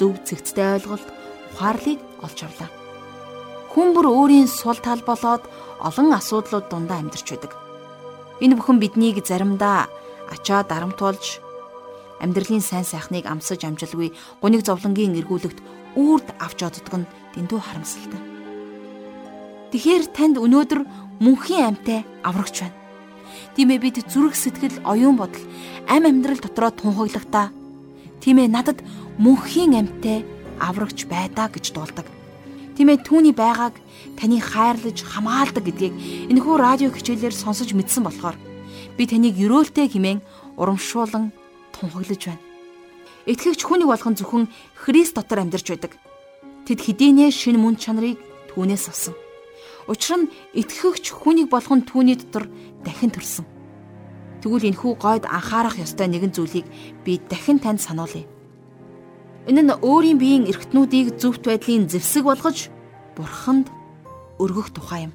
зөв 0.00 0.16
зэгцтэй 0.24 0.80
ойлголт, 0.80 1.04
ухаарлыг 1.52 2.00
олж 2.24 2.38
авлаа. 2.48 2.72
Хүн 3.76 3.92
бүр 3.92 4.08
өөрийн 4.08 4.48
сул 4.48 4.80
тал 4.80 5.04
болоод 5.04 5.44
олон 5.84 6.16
асуудлууд 6.16 6.72
дундаа 6.72 7.04
амьдарч 7.04 7.28
байдаг. 7.28 7.52
Энэ 8.40 8.56
бүхэн 8.56 8.80
биднийг 8.80 9.20
заримдаа 9.20 9.92
ачаа 10.30 10.62
дарамтуулж 10.64 11.42
амьдралын 12.20 12.62
сайн 12.62 12.84
сайхныг 12.84 13.26
амсаж 13.26 13.64
амжилгүй 13.64 14.12
гуниг 14.40 14.62
зовлонгийн 14.64 15.16
эргүүлэгт 15.20 15.58
үрд 15.96 16.28
авч 16.38 16.58
оддог 16.62 16.94
нь 17.02 17.10
дэндүү 17.34 17.60
харамсалтай. 17.60 18.20
Тэгэхээр 19.70 20.04
танд 20.14 20.36
өнөөдөр 20.38 20.80
мөнхийн 21.24 21.74
амьтай 21.74 22.04
аврагч 22.22 22.62
байна. 22.62 22.78
Тийм 23.54 23.70
ээ 23.70 23.82
бид 23.82 23.96
зүрх 24.10 24.34
сэтгэл 24.34 24.82
оюун 24.84 25.16
бодол 25.16 25.44
ам 25.88 26.02
амьдрал 26.06 26.40
дотроо 26.42 26.70
тунхаглахдаа 26.70 27.50
тийм 28.20 28.42
ээ 28.42 28.48
надад 28.50 28.78
мөнхийн 29.18 29.78
амьтай 29.78 30.26
аврагч 30.58 31.06
байдаа 31.06 31.48
гэж 31.48 31.72
дуулдаг. 31.72 32.06
Тийм 32.76 32.88
ээ 32.92 33.04
түүний 33.06 33.34
байгааг 33.34 33.74
таны 34.18 34.40
хайрлаж 34.40 34.98
хамгаалдаг 35.04 35.64
гэдгийг 35.64 35.94
энэхүү 36.32 36.54
радио 36.58 36.88
хичээлээр 36.92 37.34
сонсож 37.34 37.72
мэдсэн 37.72 38.04
болохоор 38.04 38.36
би 38.96 39.04
таныг 39.06 39.36
өрөөлтэй 39.38 39.86
хэмээн 39.90 40.20
урамшуулан 40.56 41.32
тунхаглаж 41.74 42.22
байна. 42.26 42.42
Итгэгч 43.26 43.60
хүнийг 43.64 43.88
болгон 43.88 44.16
зөвхөн 44.16 44.48
Христ 44.74 45.14
дотор 45.14 45.44
амьдарч 45.44 45.66
байдаг. 45.70 45.92
Тэд 46.66 46.80
хэдийнэ 46.80 47.30
шин 47.30 47.60
мөн 47.60 47.76
чанарыг 47.76 48.18
түүнээс 48.50 48.88
авсан. 48.88 49.14
Учир 49.88 50.24
нь 50.24 50.30
итгэгч 50.56 51.12
хүнийг 51.12 51.48
болгон 51.50 51.84
түүний 51.84 52.16
дотор 52.16 52.48
дахин 52.84 53.12
төрсөн. 53.12 53.46
Тэгвэл 54.40 54.72
энэхүү 54.72 54.92
гойд 54.96 55.24
анхаарах 55.28 55.76
ёстой 55.76 56.08
нэгэн 56.08 56.32
зүйлийг 56.32 56.66
би 57.04 57.20
дахин 57.28 57.60
танд 57.60 57.80
сануулъя. 57.84 58.24
Энэ 59.48 59.62
нь 59.68 59.76
өөрийн 59.84 60.16
биеийн 60.16 60.48
эргэтнүүдийг 60.48 61.20
зөвхт 61.20 61.44
байдлын 61.44 61.88
зэвсэг 61.92 62.24
болгож 62.24 62.72
бурханд 63.16 63.68
өргөх 64.40 64.72
тухай 64.72 65.08
юм. 65.08 65.12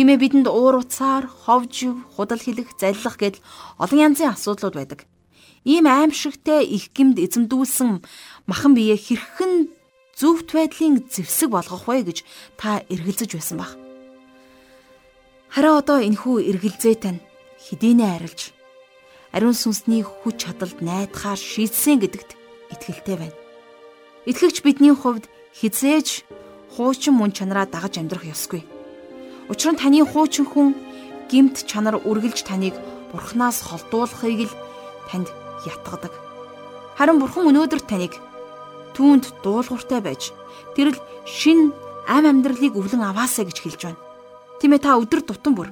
Тийм 0.00 0.16
ээ 0.16 0.16
бидэнд 0.16 0.48
уур 0.48 0.80
уцаар, 0.80 1.28
ховж, 1.28 1.92
худал 2.16 2.40
хэлэх, 2.40 2.72
заллах 2.80 3.20
гэдэл 3.20 3.44
олон 3.76 4.00
янзын 4.08 4.32
асуудлууд 4.32 4.72
байдаг. 4.72 5.04
Ийм 5.68 5.84
аимшигтай 5.84 6.64
их 6.64 6.88
гимд 6.96 7.20
эзэмдүүлсэн 7.20 8.00
махан 8.48 8.72
бие 8.72 8.96
хэрхэн 8.96 9.68
зөвхт 10.16 10.56
байдлын 10.56 11.04
зэвсэг 11.04 11.52
болгох 11.52 11.84
вэ 11.84 12.08
гэж 12.08 12.24
та 12.56 12.80
эргэлзэж 12.88 13.36
байсан 13.36 13.60
баг. 13.60 13.76
Харин 15.52 15.76
одоо 15.76 16.00
энэхүү 16.00 16.48
эргэлзээ 16.48 16.96
тань 16.96 17.20
хэдийнэ 17.60 18.16
арилж 18.16 18.56
ариун 19.36 19.52
сүнсний 19.52 20.00
хүч 20.00 20.48
чадалд 20.48 20.80
найдахаар 20.80 21.36
шийдсэн 21.36 22.00
гэдэгт 22.00 22.40
итгэлтэй 22.72 23.16
байна. 23.20 23.36
Итгэгч 24.24 24.64
бидний 24.64 24.96
хувьд 24.96 25.28
хизээж 25.52 26.24
хуучин 26.72 27.20
мөн 27.20 27.36
чанараа 27.36 27.68
дагаж 27.68 28.00
амьдрах 28.00 28.24
ёсгүй. 28.24 28.79
Учир 29.50 29.74
нь 29.74 29.80
таны 29.82 30.06
хуучин 30.06 30.46
хүн 30.46 30.78
гимт 31.26 31.66
чанар 31.66 31.98
үргэлж 31.98 32.46
таныг 32.46 32.74
бурхнаас 33.10 33.66
холдуулахыг 33.66 34.46
л 34.46 34.54
танд 35.10 35.26
ятгадаг. 35.66 36.14
Харин 36.94 37.18
бурхан 37.18 37.50
өнөөдөр 37.50 37.82
таныг 37.82 38.14
түүнд 38.94 39.42
дуулууртай 39.42 40.00
байж 40.00 40.30
тэрл 40.78 40.94
шин 41.26 41.74
ам 42.06 42.24
амьдралыг 42.30 42.78
өвлөн 42.78 43.10
аваасаа 43.10 43.44
гэж 43.50 43.58
хэлж 43.58 43.80
байна. 43.90 44.00
Тийм 44.62 44.78
ээ 44.78 44.84
та 44.86 44.94
өдөр 45.02 45.22
тутам 45.26 45.58
бүр 45.58 45.68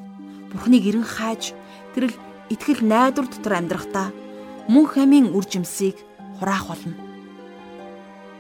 Бурхныг 0.50 0.82
эрен 0.88 1.04
хайж 1.04 1.52
тэрл 1.94 2.14
итгэл 2.48 2.82
найдвар 2.82 3.28
дотор 3.28 3.52
амьдрахдаа 3.60 4.08
мөн 4.66 4.86
хамийн 4.88 5.26
үр 5.36 5.44
жимсийг 5.44 5.96
хураах 6.40 6.66
болно. 6.72 6.96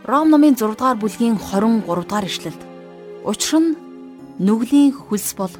Ром 0.08 0.32
номын 0.32 0.56
6 0.56 0.72
дугаар 0.72 0.96
бүлгийн 0.96 1.36
23 1.36 1.84
дугаар 1.84 2.24
ишлэлд 2.24 2.62
учир 3.28 3.60
нь 3.60 3.87
нүглийн 4.38 4.94
хөлс 4.94 5.34
бол 5.34 5.52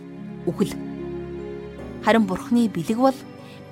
үхэл. 0.47 0.75
Харин 2.07 2.25
Бурхны 2.27 2.71
бэлэг 2.71 2.99
бол 2.99 3.19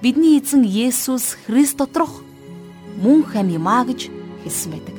бидний 0.03 0.38
эзэн 0.38 0.66
Есүс 0.66 1.38
Христ 1.47 1.79
доторх 1.79 2.23
мөн 2.99 3.23
хам 3.23 3.49
юм 3.49 3.66
а 3.71 3.87
гэж 3.87 4.11
хэлсэн 4.42 4.71
байдаг. 4.75 4.97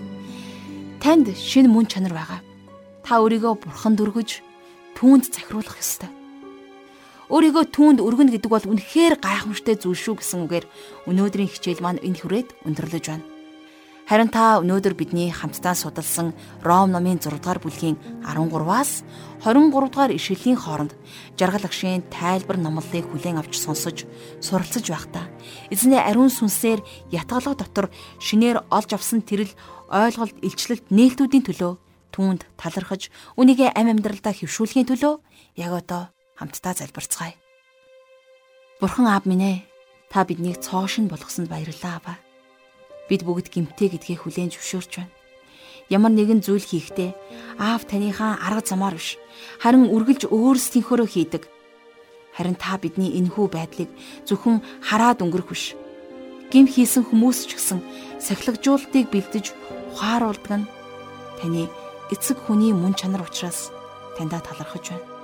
Танд 1.04 1.36
шинэ 1.36 1.68
мөн 1.68 1.86
чанар 1.92 2.16
байгаа. 2.16 2.40
Та 3.04 3.20
өөрийгөө 3.20 3.60
Бурханд 3.62 4.00
өргөж 4.00 4.42
түүнд 4.96 5.28
захируулах 5.28 5.78
ёстой. 5.80 6.10
Өөрийгөө 7.28 7.64
түүнд 7.76 8.00
өргөнө 8.00 8.32
гэдэг 8.32 8.52
бол 8.52 8.66
үнэхээр 8.72 9.20
гайхамшигтай 9.20 9.76
зүйл 9.76 10.00
шүү 10.00 10.16
гэсэн 10.24 10.48
үгээр 10.48 10.66
өнөөдрийн 11.12 11.52
хичээл 11.52 11.84
маань 11.84 12.00
энэ 12.00 12.24
хүрээд 12.24 12.50
өндөрлөж 12.64 13.06
байна. 13.12 13.37
Харин 14.08 14.32
та 14.32 14.64
өнөөдөр 14.64 14.96
бидний 14.96 15.28
хамтдаа 15.36 15.76
судалсан 15.76 16.32
Ром 16.64 16.96
номын 16.96 17.20
6 17.20 17.44
дугаар 17.44 17.60
бүлгийн 17.60 18.00
13-аас 18.24 19.04
23 19.44 19.68
дугаар 19.68 20.16
ишлэлийн 20.16 20.56
хооронд 20.56 20.96
жаргал 21.36 21.68
агшийн 21.68 22.08
тайлбар 22.08 22.56
номлолыг 22.56 23.04
хүлээн 23.04 23.44
авч 23.44 23.60
сонсож 23.60 24.08
суралцж 24.40 24.88
байхдаа 24.88 25.28
эзний 25.68 26.00
ариун 26.00 26.32
сүнсээр 26.32 26.80
ятгалга 27.12 27.60
дотор 27.60 27.92
шинээр 28.24 28.64
олж 28.72 28.96
авсан 28.96 29.20
тэрл 29.28 29.52
ойлголт 29.92 30.40
илчлэлт 30.40 30.88
нээлтүүдийн 30.88 31.44
төлөө 31.44 31.76
түүнд 32.16 32.48
талархаж 32.56 33.12
үнийгээ 33.36 33.76
амь 33.76 33.92
амьдралдаа 33.92 34.32
хөвшүүлэхийн 34.32 34.88
төлөө 34.88 35.20
яг 35.60 35.72
одоо 35.76 36.16
хамтдаа 36.40 36.80
залбирцгаая. 36.80 37.36
Бурхан 38.80 39.12
аав 39.12 39.28
минь 39.28 39.44
ээ, 39.44 39.58
та 40.08 40.24
биднийг 40.24 40.64
цоошин 40.64 41.12
болгосонд 41.12 41.52
баярлалаа 41.52 42.00
аваа. 42.00 42.18
Бид 43.08 43.24
бүгд 43.24 43.48
гимтэй 43.48 43.88
гэдгийг 43.92 44.24
хүлээн 44.24 44.52
зөвшөөрч 44.52 44.92
байна. 45.00 45.14
Ямар 45.88 46.12
нэгэн 46.12 46.44
зүйл 46.44 46.64
хийхдээ 46.68 47.16
аав 47.56 47.88
таныхаа 47.88 48.44
арга 48.44 48.68
замаар 48.68 49.00
биш, 49.00 49.16
харин 49.64 49.88
үргэлж 49.88 50.28
өөрсдийнхөөрөө 50.28 51.08
хийдэг. 51.08 51.44
Харин 52.36 52.60
та 52.60 52.76
бидний 52.76 53.16
энэхүү 53.16 53.48
байдлыг 53.48 53.90
зөвхөн 54.28 54.60
хараад 54.84 55.24
өнгөрөх 55.24 55.48
биш. 55.56 55.80
Гим 56.52 56.68
хийсэн 56.68 57.08
хүмүүс 57.08 57.48
ч 57.48 57.56
гэсэн 57.56 57.80
сахилгажуултыг 58.20 59.08
бэлдэж 59.08 59.56
ухааруулдаг 59.96 60.60
нь 60.60 60.70
таны 61.40 61.72
эцэг 62.12 62.38
хүний 62.44 62.76
мөн 62.76 62.94
чанар 63.00 63.24
учраас 63.24 63.72
таньда 64.20 64.44
талархаж 64.44 64.92
байна. 64.92 65.17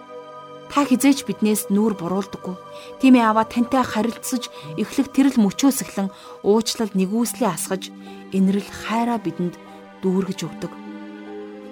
Та 0.74 0.90
хизээч 0.90 1.30
биднээс 1.30 1.70
нүүр 1.70 1.94
буруулдаггүй. 2.02 2.58
Тийм 2.98 3.22
ээ 3.22 3.30
аваа 3.30 3.46
тантай 3.46 3.86
харилцаж 3.86 4.50
эхлэх 4.74 5.14
тэрл 5.14 5.38
мөчөөсөглөн 5.38 6.10
уучлал 6.42 6.90
нэгүслээ 6.98 7.46
асгаж 7.46 7.94
инэрл 8.34 8.66
хайраа 8.66 9.22
бидэнд 9.22 9.54
дүүргэж 10.02 10.40
өгдөг. 10.50 10.74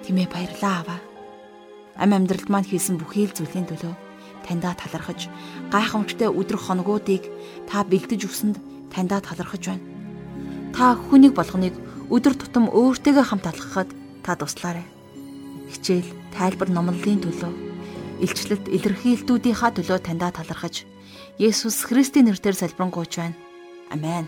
Тийм 0.06 0.16
ээ 0.22 0.30
баярлаа 0.30 0.74
аваа. 0.86 1.00
Ам 1.98 2.14
амьдралд 2.14 2.46
маань 2.46 2.70
хийсэн 2.70 3.02
бүхий 3.02 3.26
л 3.26 3.34
зүйлийн 3.34 3.66
төлөө 3.74 3.90
таньдаа 4.46 4.78
талархаж 4.78 5.26
гайхамшигтай 5.74 6.30
өдрөх 6.30 6.70
хоногуудыг 6.70 7.26
та 7.66 7.82
бэлдэж 7.82 8.22
өгсөнд 8.30 8.62
таньдаа 8.94 9.18
талархаж 9.18 9.66
байна. 9.66 9.82
Та 10.78 10.94
хүнийг 10.94 11.34
болгоныг 11.34 11.74
өдөр 12.06 12.38
тутам 12.38 12.70
өөртөөгөө 12.70 13.26
хамт 13.26 13.50
алхахад 13.50 13.90
та 14.22 14.38
туслаарай. 14.38 14.86
Хичээл, 15.74 16.06
тайлбар 16.38 16.70
номлолын 16.70 17.18
төлөө 17.18 17.71
илчлэлт 18.24 18.70
илэрхийлтүүдийнхаа 18.70 19.70
төлөө 19.74 19.98
таньдаа 20.06 20.30
талархаж 20.30 20.86
Есүс 21.42 21.88
Христийн 21.88 22.30
нэрээр 22.30 22.56
залбирanгуйч 22.56 23.12
байна. 23.18 23.36
Амен. 23.90 24.26